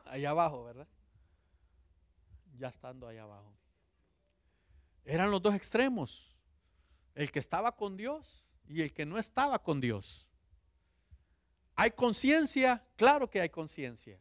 [0.05, 0.89] allá abajo, ¿verdad?
[2.57, 3.57] Ya estando allá abajo.
[5.05, 6.37] Eran los dos extremos,
[7.15, 10.31] el que estaba con Dios y el que no estaba con Dios.
[11.77, 12.87] ¿Hay conciencia?
[12.97, 14.21] Claro que hay conciencia.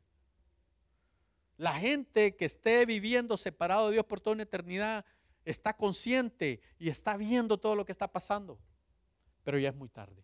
[1.58, 5.06] La gente que esté viviendo separado de Dios por toda una eternidad
[5.45, 8.60] está consciente y está viendo todo lo que está pasando,
[9.43, 10.24] pero ya es muy tarde.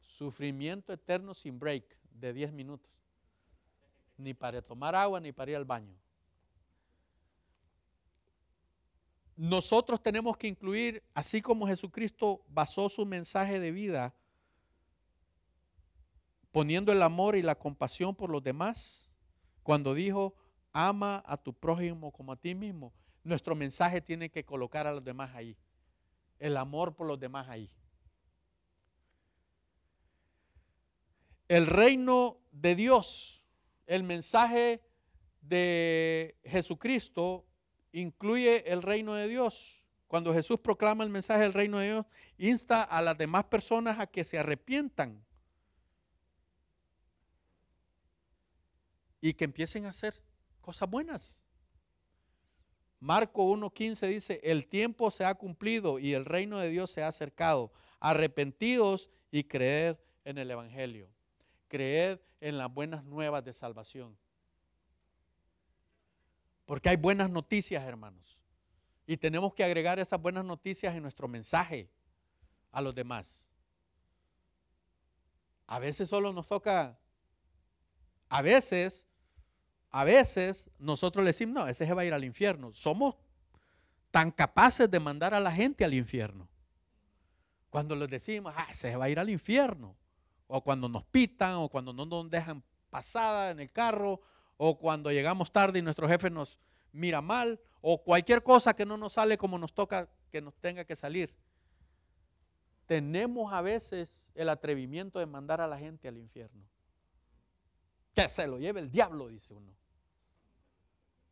[0.00, 2.90] Sufrimiento eterno sin break de 10 minutos.
[4.16, 5.94] Ni para tomar agua ni para ir al baño.
[9.36, 14.14] Nosotros tenemos que incluir, así como Jesucristo basó su mensaje de vida
[16.56, 19.10] poniendo el amor y la compasión por los demás,
[19.62, 20.34] cuando dijo,
[20.72, 22.94] ama a tu prójimo como a ti mismo,
[23.24, 25.54] nuestro mensaje tiene que colocar a los demás ahí.
[26.38, 27.70] El amor por los demás ahí.
[31.46, 33.42] El reino de Dios,
[33.86, 34.80] el mensaje
[35.42, 37.44] de Jesucristo
[37.92, 39.84] incluye el reino de Dios.
[40.06, 42.06] Cuando Jesús proclama el mensaje del reino de Dios,
[42.38, 45.25] insta a las demás personas a que se arrepientan
[49.28, 50.14] y que empiecen a hacer
[50.60, 51.42] cosas buenas.
[53.00, 57.08] Marco 1.15 dice, el tiempo se ha cumplido y el reino de Dios se ha
[57.08, 57.72] acercado.
[57.98, 61.08] Arrepentidos y creed en el Evangelio.
[61.68, 64.16] Creed en las buenas nuevas de salvación.
[66.64, 68.38] Porque hay buenas noticias, hermanos.
[69.06, 71.90] Y tenemos que agregar esas buenas noticias en nuestro mensaje
[72.70, 73.48] a los demás.
[75.66, 76.96] A veces solo nos toca,
[78.28, 79.06] a veces
[79.90, 82.72] a veces nosotros le decimos, no, ese se va a ir al infierno.
[82.74, 83.16] Somos
[84.10, 86.48] tan capaces de mandar a la gente al infierno.
[87.70, 89.96] Cuando les decimos, ah, ese se va a ir al infierno.
[90.46, 94.20] O cuando nos pitan, o cuando no nos dejan pasada en el carro,
[94.56, 96.58] o cuando llegamos tarde y nuestro jefe nos
[96.92, 100.84] mira mal, o cualquier cosa que no nos sale como nos toca que nos tenga
[100.84, 101.34] que salir.
[102.86, 106.64] Tenemos a veces el atrevimiento de mandar a la gente al infierno.
[108.16, 109.76] Que se lo lleve el diablo, dice uno.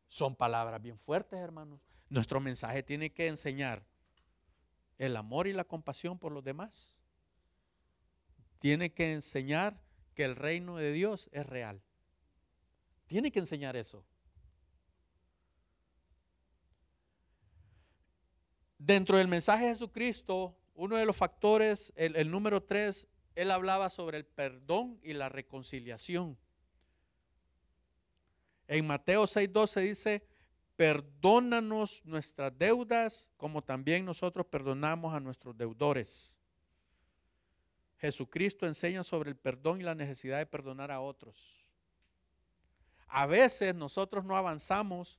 [0.07, 1.81] Son palabras bien fuertes, hermanos.
[2.11, 3.87] Nuestro mensaje tiene que enseñar
[4.99, 6.95] el amor y la compasión por los demás.
[8.59, 9.81] Tiene que enseñar
[10.15, 11.83] que el reino de Dios es real.
[13.07, 14.05] Tiene que enseñar eso.
[18.77, 23.89] Dentro del mensaje de Jesucristo, uno de los factores, el, el número tres, él hablaba
[23.89, 26.39] sobre el perdón y la reconciliación.
[28.67, 30.27] En Mateo 6:12 dice,
[30.77, 36.37] perdónanos nuestras deudas como también nosotros perdonamos a nuestros deudores.
[37.99, 41.65] Jesucristo enseña sobre el perdón y la necesidad de perdonar a otros.
[43.07, 45.19] A veces nosotros no avanzamos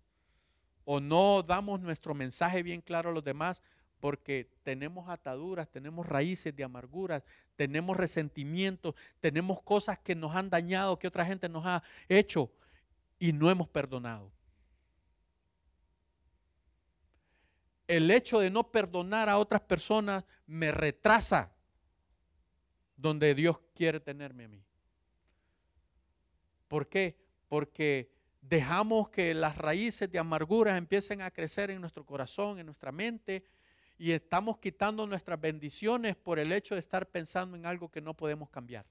[0.84, 3.64] o no damos nuestro mensaje bien claro a los demás
[4.00, 7.24] porque tenemos ataduras, tenemos raíces de amarguras,
[7.56, 12.52] tenemos resentimientos, tenemos cosas que nos han dañado, que otra gente nos ha hecho
[13.20, 14.32] y no hemos perdonado.
[17.88, 21.56] El hecho de no perdonar a otras personas me retrasa
[22.98, 24.66] donde Dios quiere tenerme a mí.
[26.68, 27.18] ¿Por qué?
[27.48, 28.12] Porque
[28.42, 33.44] dejamos que las raíces de amargura empiecen a crecer en nuestro corazón, en nuestra mente,
[33.98, 38.16] y estamos quitando nuestras bendiciones por el hecho de estar pensando en algo que no
[38.16, 38.86] podemos cambiar.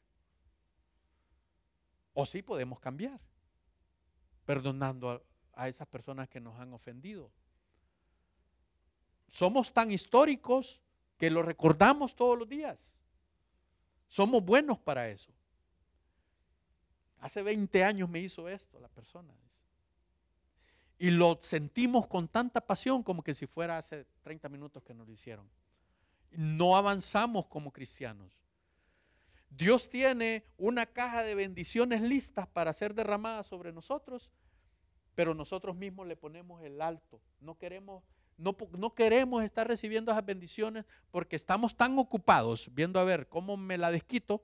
[2.13, 3.21] O sí podemos cambiar
[4.45, 5.25] perdonando
[5.55, 7.31] a, esas personas que nos han ofendido.
[9.27, 10.83] Somos tan históricos
[11.17, 12.97] que lo recordamos todos los días.
[14.09, 15.33] Somos buenos para eso.
[17.21, 19.33] Hace 20 años me hizo esto la persona.
[20.99, 25.07] Y lo sentimos con tanta pasión como que si fuera hace 30 minutos que nos
[25.07, 25.49] lo hicieron.
[26.31, 28.44] No avanzamos como cristianos.
[29.57, 34.33] Dios tiene una caja de bendiciones listas para ser derramadas sobre nosotros,
[35.15, 37.21] pero nosotros mismos le ponemos el alto.
[37.41, 38.03] No queremos,
[38.37, 43.79] no, queremos estar recibiendo esas bendiciones porque estamos tan ocupados viendo a ver cómo me
[43.79, 44.43] la desquito,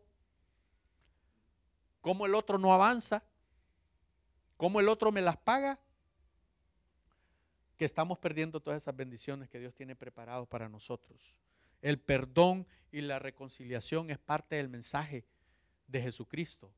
[2.01, 3.25] cómo el otro no avanza,
[4.57, 5.81] cómo el otro me las paga,
[7.77, 11.35] que estamos perdiendo todas esas bendiciones que Dios tiene preparadas para nosotros.
[11.83, 15.25] El perdón y la reconciliación es parte del mensaje
[15.87, 16.73] de Jesucristo.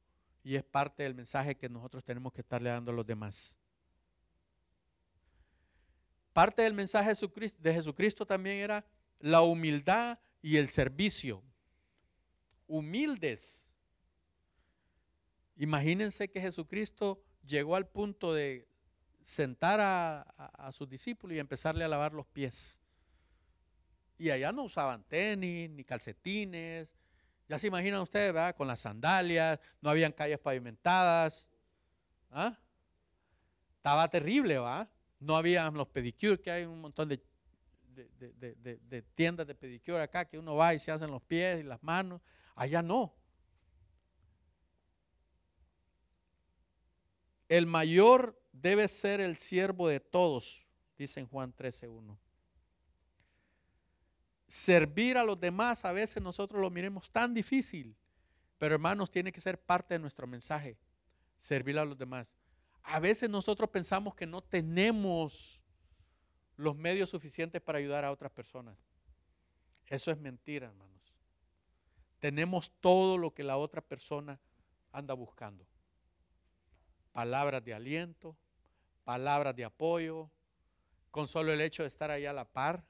[0.45, 3.57] y es parte del mensaje que nosotros tenemos que estarle dando a los demás.
[6.33, 7.13] Parte del mensaje
[7.59, 8.85] de Jesucristo también era
[9.21, 11.43] la humildad y el servicio.
[12.67, 13.73] Humildes.
[15.57, 18.67] Imagínense que Jesucristo llegó al punto de
[19.23, 22.81] sentar a, sus discípulos y empezarle a lavar los pies.
[24.19, 26.97] Y allá no usaban tenis, ni calcetines.
[27.49, 28.55] Ya se imaginan ustedes, ¿verdad?
[28.57, 31.49] Con las sandalias, no habían calles pavimentadas.
[32.31, 32.57] ¿Ah?
[33.77, 34.89] Estaba terrible, ¿va?
[35.19, 37.21] No había los pedicures, que hay un montón de,
[37.95, 41.83] de, tiendas de pedicure acá, que uno va y se hacen los pies y las
[41.83, 42.21] manos.
[42.55, 43.15] Allá no.
[47.49, 50.65] El mayor debe ser el siervo de todos,
[50.97, 52.17] dice en Juan 13.1.
[54.53, 57.97] Servir a los demás a veces nosotros lo miremos tan difícil,
[58.59, 60.77] pero hermanos, tiene que ser parte de nuestro mensaje,
[61.39, 62.35] servir a los demás.
[62.83, 65.63] A veces nosotros pensamos que no tenemos
[66.59, 68.77] los medios suficientes para ayudar a otras personas.
[69.87, 71.15] Eso es mentira, hermanos.
[72.19, 74.39] Tenemos todo lo que la otra persona
[74.93, 75.67] anda buscando.
[77.13, 78.37] Palabras de aliento,
[79.03, 80.31] palabras de apoyo,
[81.11, 82.85] con solo el hecho de estar ahí a la par.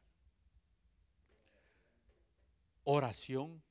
[2.84, 3.62] Oración.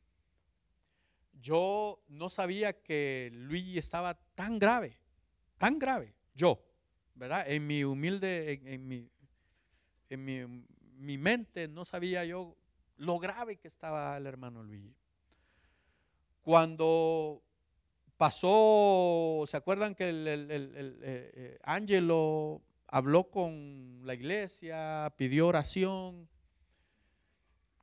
[1.41, 4.99] Yo no sabía que Luigi estaba tan grave,
[5.57, 6.14] tan grave.
[6.36, 6.64] Yo,
[7.16, 7.49] ¿verdad?
[7.49, 9.09] En mi humilde, en, mi,
[10.09, 10.66] en mi,
[10.97, 12.55] mi, mente no sabía yo
[12.97, 14.95] lo grave que estaba el hermano Luigi.
[16.41, 17.41] Cuando
[18.18, 26.30] pasó, ¿se acuerdan que el, el, eh, Angelo habló con la iglesia, pidió oración?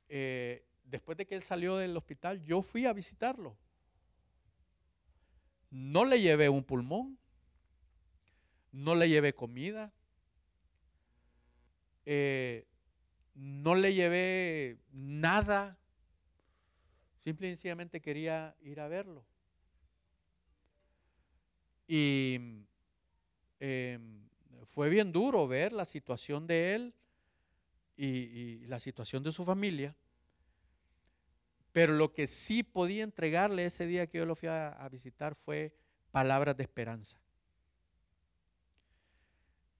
[0.07, 3.57] Eh, después de que él salió del hospital, yo fui a visitarlo.
[5.69, 7.17] No le llevé un pulmón,
[8.71, 9.93] no le llevé comida,
[12.05, 12.65] eh,
[13.35, 15.77] no le llevé nada,
[17.19, 19.25] simple y sencillamente quería ir a verlo.
[21.87, 22.39] Y
[23.59, 24.27] em,
[24.65, 26.93] fue bien duro ver la situación de él
[27.97, 29.95] y, la situación de su familia.
[31.79, 35.73] Pero lo que sí podía entregarle ese día que yo lo fui a, visitar fue
[36.11, 37.21] palabras de esperanza.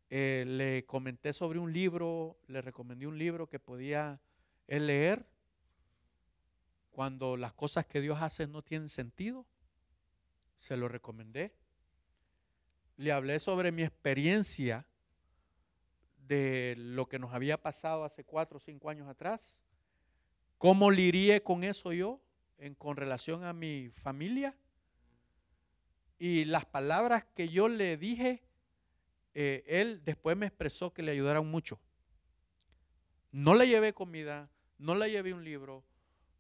[0.10, 4.22] Eh, le comenté sobre un libro, le recomendé un libro que podía
[4.66, 5.28] él leer
[6.90, 9.46] cuando las cosas que Dios hace no tienen sentido.
[10.56, 11.54] Se lo recomendé
[12.96, 14.88] le hablé sobre mi experiencia
[16.16, 19.62] de lo que nos había pasado hace cuatro o cinco años atrás.
[20.60, 22.22] ¿Cómo lidié con eso yo
[22.60, 24.56] en, con relación a mi familia?
[26.20, 28.44] Y las palabras que yo le dije,
[29.34, 31.80] eh, él después me expresó que le ayudaron mucho.
[33.32, 35.84] No le llevé comida, no le llevé un libro,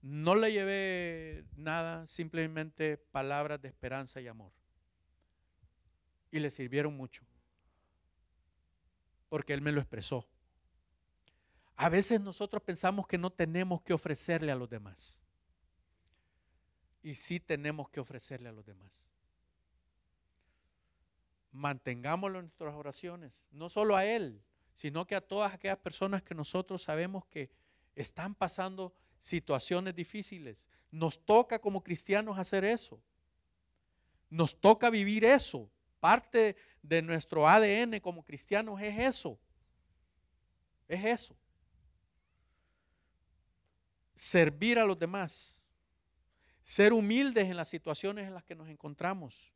[0.04, 4.52] no le llevé nada, simplemente palabras de esperanza y amor
[6.32, 7.24] y le sirvieron mucho.
[9.30, 10.28] Porque Él me lo expresó.
[11.82, 15.22] A veces nosotros pensamos que no tenemos que ofrecerle a los demás.
[17.02, 19.06] Y sí tenemos que ofrecerle a los demás.
[21.54, 26.36] Mantengámoslo en nuestras oraciones, no solo a Él, sino que a todas aquellas personas que
[26.36, 27.50] nosotros sabemos que
[27.96, 30.68] están pasando situaciones difíciles.
[30.92, 33.02] Nos toca como cristianos hacer eso.
[34.30, 35.72] Nos toca vivir eso.
[36.02, 39.40] Parte de nuestro ADN como cristianos es eso.
[40.90, 41.38] Es eso.
[44.20, 45.64] Servir a los demás.
[46.62, 49.54] Ser humildes en las situaciones en las que nos encontramos.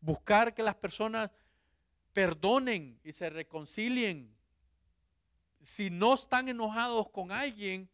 [0.00, 1.30] Buscar que las personas
[2.12, 4.36] perdonen y se reconcilien.
[5.60, 7.88] Si no están enojados con alguien,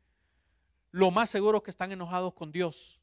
[0.90, 2.98] lo más seguro es que están enojados con Dios.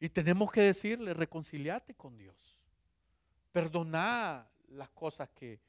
[0.00, 2.58] Y tenemos que decirle, reconciliate con Dios.
[3.52, 5.60] Perdona las cosas que,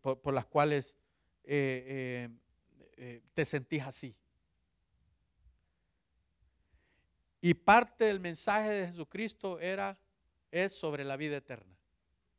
[0.00, 0.94] por, las cuales
[1.42, 2.43] eh, eh,
[2.96, 4.14] eh, te sentís así.
[7.40, 9.98] Y parte del mensaje de Jesucristo era,
[10.50, 11.76] es sobre la vida eterna.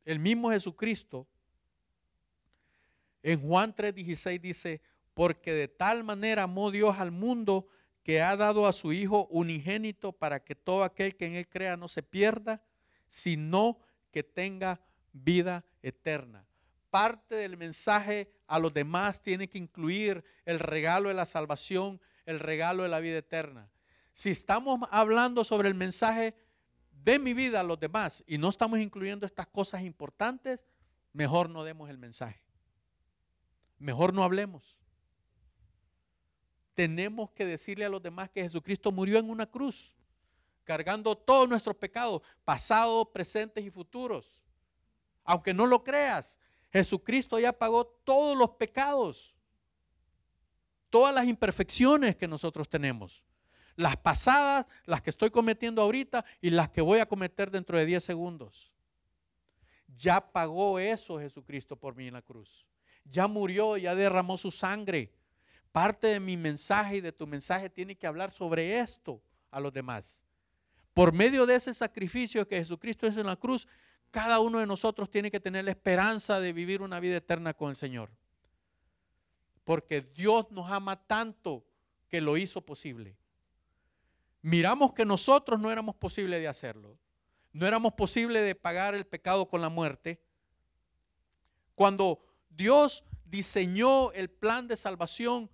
[0.03, 1.27] El mismo Jesucristo
[3.21, 4.81] en Juan 3:16 dice,
[5.15, 7.67] porque de tal manera amó Dios al mundo
[8.03, 11.75] que ha dado a su Hijo unigénito para que todo aquel que en Él crea
[11.75, 12.63] no se pierda,
[13.07, 13.79] sino
[14.11, 14.79] que tenga
[15.11, 16.45] vida eterna.
[16.91, 22.39] Parte del mensaje a los demás tiene que incluir el regalo de la salvación, el
[22.39, 23.69] regalo de la vida eterna.
[24.11, 26.35] Si estamos hablando sobre el mensaje
[26.91, 30.65] de mi vida a los demás y no estamos incluyendo estas cosas importantes,
[31.13, 32.41] mejor no demos el mensaje.
[33.77, 34.79] Mejor no hablemos.
[36.73, 39.93] Tenemos que decirle a los demás que Jesucristo murió en una cruz,
[40.63, 44.41] cargando todos nuestros pecados, pasados, presentes y futuros.
[45.23, 46.39] Aunque no lo creas,
[46.75, 49.33] Jesucristo ya pagó todos los pecados,
[50.89, 53.23] todas las imperfecciones que nosotros tenemos.
[53.77, 57.85] Las pasadas, las que estoy cometiendo ahorita y las que voy a cometer dentro de
[57.85, 58.73] 10 segundos.
[59.95, 62.65] Ya pagó eso Jesucristo por mí en la cruz.
[63.05, 65.13] Ya murió, ya derramó su sangre.
[65.71, 69.71] Parte de mi mensaje y de tu mensaje tiene que hablar sobre esto a los
[69.71, 70.25] demás.
[70.93, 73.65] Por medio de ese sacrificio que Jesucristo hizo en la cruz,
[74.11, 77.69] cada uno de nosotros tiene que tener la esperanza de vivir una vida eterna con
[77.69, 78.09] el Señor.
[79.63, 81.65] Porque Dios nos ama tanto
[82.07, 83.17] que lo hizo posible.
[84.41, 86.97] Miramos que nosotros no éramos posible de hacerlo.
[87.51, 90.21] No éramos posible de pagar el pecado con la muerte.
[91.73, 95.49] Cuando Dios diseñó el plan de salvación,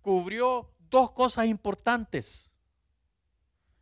[0.00, 2.52] cubrió dos cosas importantes.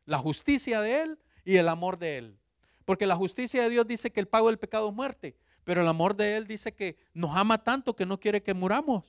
[0.05, 2.42] La justicia de Él y el amor de Él.
[2.85, 5.89] Porque la justicia de Dios dice que el pago del pecado es muerte, pero el
[5.89, 9.05] amor de Él dice que nos ama tanto que no quiere que muramos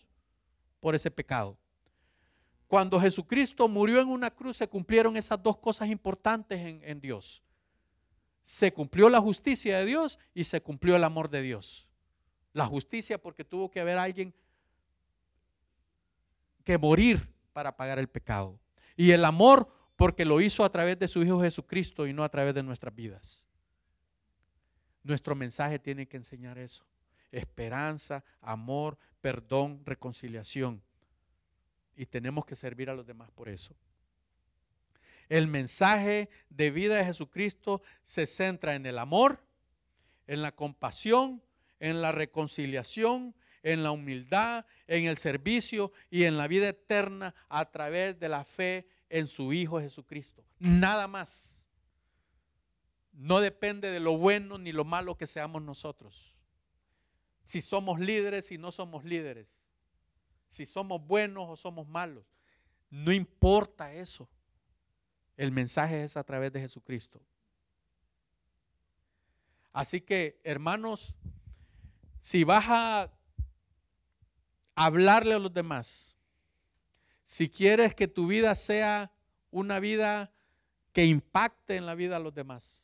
[0.80, 1.58] por ese pecado.
[2.68, 7.44] Cuando Jesucristo murió en una cruz se cumplieron esas dos cosas importantes en, en Dios.
[8.44, 11.88] Se cumplió la justicia de Dios y se cumplió el amor de Dios.
[12.52, 14.34] La justicia porque tuvo que haber alguien
[16.64, 18.60] que morir para pagar el pecado.
[18.96, 22.30] Y el amor porque lo hizo a través de su Hijo Jesucristo y no a
[22.30, 23.46] través de nuestras vidas.
[25.04, 26.86] Nuestro mensaje tiene que enseñar eso.
[27.32, 30.82] Esperanza, amor, perdón, reconciliación.
[31.95, 33.76] Y tenemos que servir a los demás por eso.
[35.30, 39.43] El mensaje de vida de Jesucristo se centra en el amor,
[40.28, 41.41] en la compasión,
[41.80, 47.72] en la reconciliación, en la humildad, en el servicio y en la vida eterna a
[47.72, 50.43] través de la fe en su Hijo Jesucristo.
[50.60, 51.62] Nada más.
[53.14, 56.36] No depende de lo bueno ni lo malo que seamos nosotros.
[57.45, 59.68] Si somos líderes y no somos líderes.
[60.47, 62.26] Si somos buenos o somos malos.
[62.89, 64.28] No importa eso.
[65.38, 67.22] El mensaje es a través de Jesucristo.
[69.72, 71.16] Así que, hermanos,
[72.22, 73.11] si vas a
[74.76, 76.18] hablarle a los demás,
[77.24, 79.11] si quieres que tu vida sea
[79.49, 80.32] una vida
[80.91, 82.83] que impacte en la vida de los demás,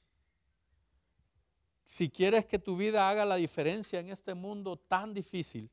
[1.90, 5.72] si quieres que tu vida haga la diferencia en este mundo tan difícil,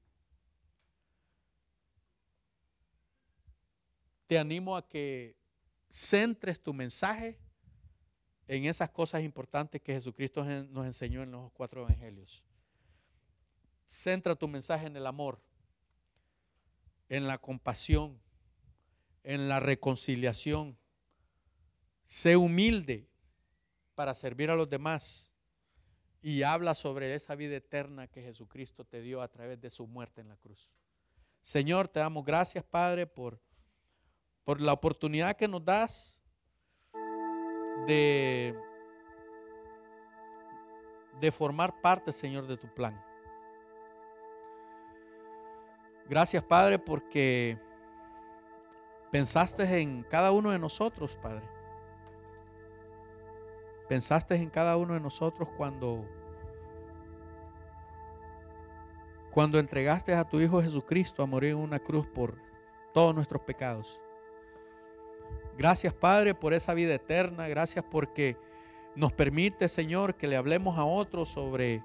[4.27, 5.37] te animo a que
[5.91, 7.39] centres tu mensaje
[8.49, 12.43] en esas cosas importantes que Jesucristo nos enseñó en los cuatro evangelios.
[13.87, 15.39] Centra tu mensaje en el amor,
[17.11, 18.19] en la compasión,
[19.23, 20.79] en la reconciliación.
[22.07, 23.07] Sé humilde
[23.95, 25.26] para servir a los demás
[26.23, 30.21] y habla sobre esa vida eterna que Jesucristo te dio a través de su muerte
[30.21, 30.71] en la cruz.
[31.41, 33.41] Señor, te damos gracias, Padre, por,
[34.45, 36.21] por la oportunidad que nos das
[37.87, 38.59] de,
[41.21, 43.01] de formar parte, Señor, de tu plan.
[46.09, 47.59] Gracias, Padre, porque
[49.11, 51.56] pensaste en cada uno de nosotros, Padre.
[53.89, 56.05] Pensaste en cada uno de nosotros cuando
[59.31, 62.39] cuando entregaste a tu Hijo Jesucristo a morir en una cruz por
[62.95, 64.01] todos nuestros pecados.
[65.59, 67.47] Gracias, Padre, por esa vida eterna.
[67.47, 68.39] Gracias porque
[68.95, 71.83] nos permite, Señor, que le hablemos a otros sobre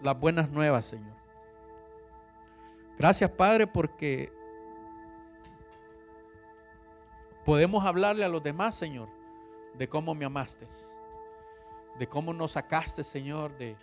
[0.00, 1.14] las buenas nuevas, Señor.
[2.98, 4.32] Gracias, Padre, porque
[7.44, 9.08] podemos hablarle a los demás, Señor,
[9.78, 10.66] de cómo me amaste,
[11.98, 13.76] de cómo nos sacaste, Señor, de,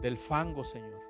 [0.00, 1.02] del fango, Señor.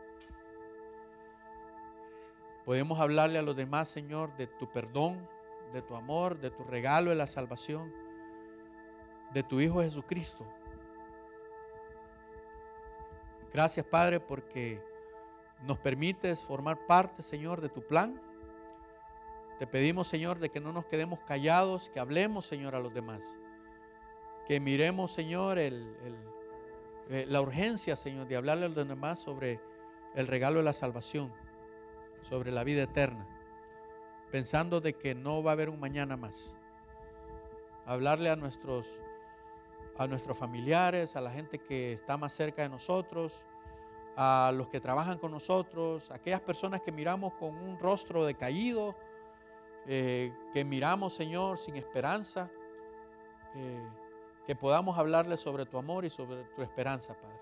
[2.64, 5.28] Podemos hablarle a los demás, Señor, de tu perdón,
[5.72, 7.92] de tu amor, de tu regalo de la salvación,
[9.32, 10.46] de tu Hijo Jesucristo.
[13.52, 14.82] Gracias, Padre, porque
[15.62, 18.20] nos permites formar parte, Señor, de tu plan.
[19.58, 23.38] Te pedimos, Señor, de que no nos quedemos callados, que hablemos, Señor, a los demás.
[24.46, 25.70] Que miremos, Señor, eh,
[27.28, 29.60] la urgencia, Señor, de hablarle a los demás sobre
[30.14, 31.32] el regalo de la salvación,
[32.28, 33.26] sobre la vida eterna,
[34.32, 36.56] pensando de que no va a haber un mañana más.
[37.86, 38.86] hablarle a nuestros,
[39.98, 43.44] a nuestros familiares, a la gente que está más cerca de nosotros,
[44.16, 48.96] a los que trabajan con nosotros, a aquellas personas que miramos con un rostro decaído,
[49.86, 52.50] eh, que miramos, Señor, sin esperanza,
[53.54, 53.88] eh,
[54.46, 57.40] que podamos hablarles sobre tu amor y sobre tu esperanza, Padre.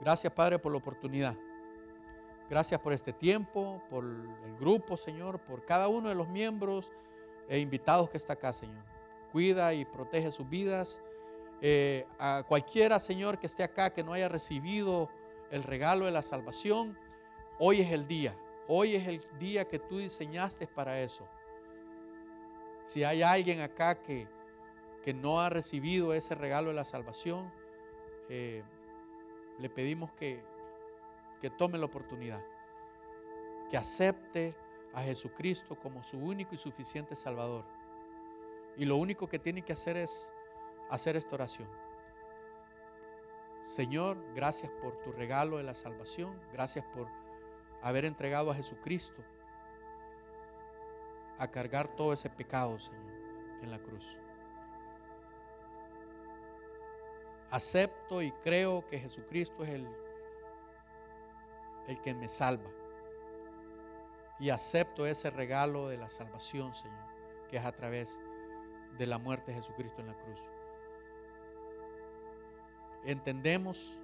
[0.00, 1.36] Gracias, Padre, por la oportunidad.
[2.50, 6.90] Gracias por este tiempo, por el grupo, Señor, por cada uno de los miembros
[7.48, 8.84] e invitados que está acá, Señor.
[9.32, 11.00] Cuida y protege sus vidas.
[11.60, 15.08] Eh, a cualquiera, Señor, que esté acá, que no haya recibido
[15.50, 16.98] el regalo de la salvación,
[17.58, 18.36] hoy es el día.
[18.66, 21.28] Hoy es el día que tú diseñaste para eso.
[22.84, 24.26] Si hay alguien acá que,
[25.02, 27.52] que no ha recibido ese regalo de la salvación,
[28.30, 28.62] eh,
[29.58, 30.42] le pedimos que,
[31.40, 32.42] que tome la oportunidad,
[33.70, 34.54] que acepte
[34.94, 37.64] a Jesucristo como su único y suficiente Salvador.
[38.76, 40.32] Y lo único que tiene que hacer es
[40.90, 41.68] hacer esta oración.
[43.62, 47.08] Señor, gracias por tu regalo de la salvación, gracias por
[47.84, 49.22] haber entregado a Jesucristo
[51.38, 53.12] a cargar todo ese pecado, Señor,
[53.62, 54.18] en la cruz.
[57.50, 59.86] Acepto y creo que Jesucristo es el,
[61.86, 62.70] el que me salva.
[64.40, 67.06] Y acepto ese regalo de la salvación, Señor,
[67.50, 68.18] que es a través
[68.96, 70.40] de la muerte de Jesucristo en la cruz.
[73.04, 73.98] Entendemos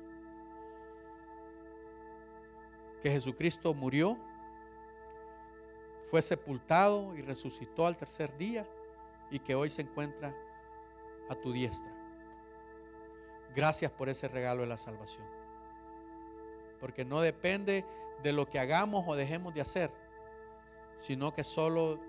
[3.00, 4.18] que Jesucristo murió,
[6.10, 8.66] fue sepultado y resucitó al tercer día
[9.30, 10.34] y que hoy se encuentra
[11.28, 11.92] a tu diestra.
[13.54, 15.24] Gracias por ese regalo de la salvación.
[16.80, 17.84] Porque no depende
[18.22, 19.90] de lo que hagamos o dejemos de hacer,
[20.98, 22.00] sino que solo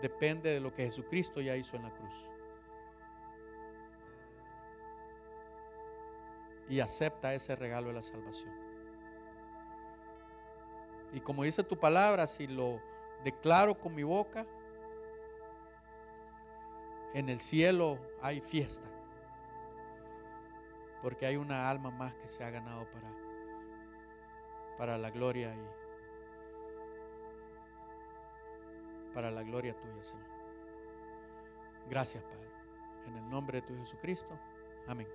[0.00, 2.14] depende de lo que Jesucristo ya hizo en la cruz.
[6.68, 8.61] Y acepta ese regalo de la salvación.
[11.12, 12.80] Y como dice tu palabra, si lo
[13.24, 14.46] declaro con mi boca,
[17.14, 18.88] en el cielo hay fiesta
[21.02, 23.12] porque hay una alma más que se ha ganado para,
[24.78, 25.82] para la gloria y
[29.12, 30.30] para la gloria tuya, Señor.
[31.90, 32.48] Gracias, Padre.
[33.08, 34.38] En el nombre de tu Jesucristo.
[34.86, 35.08] Amén.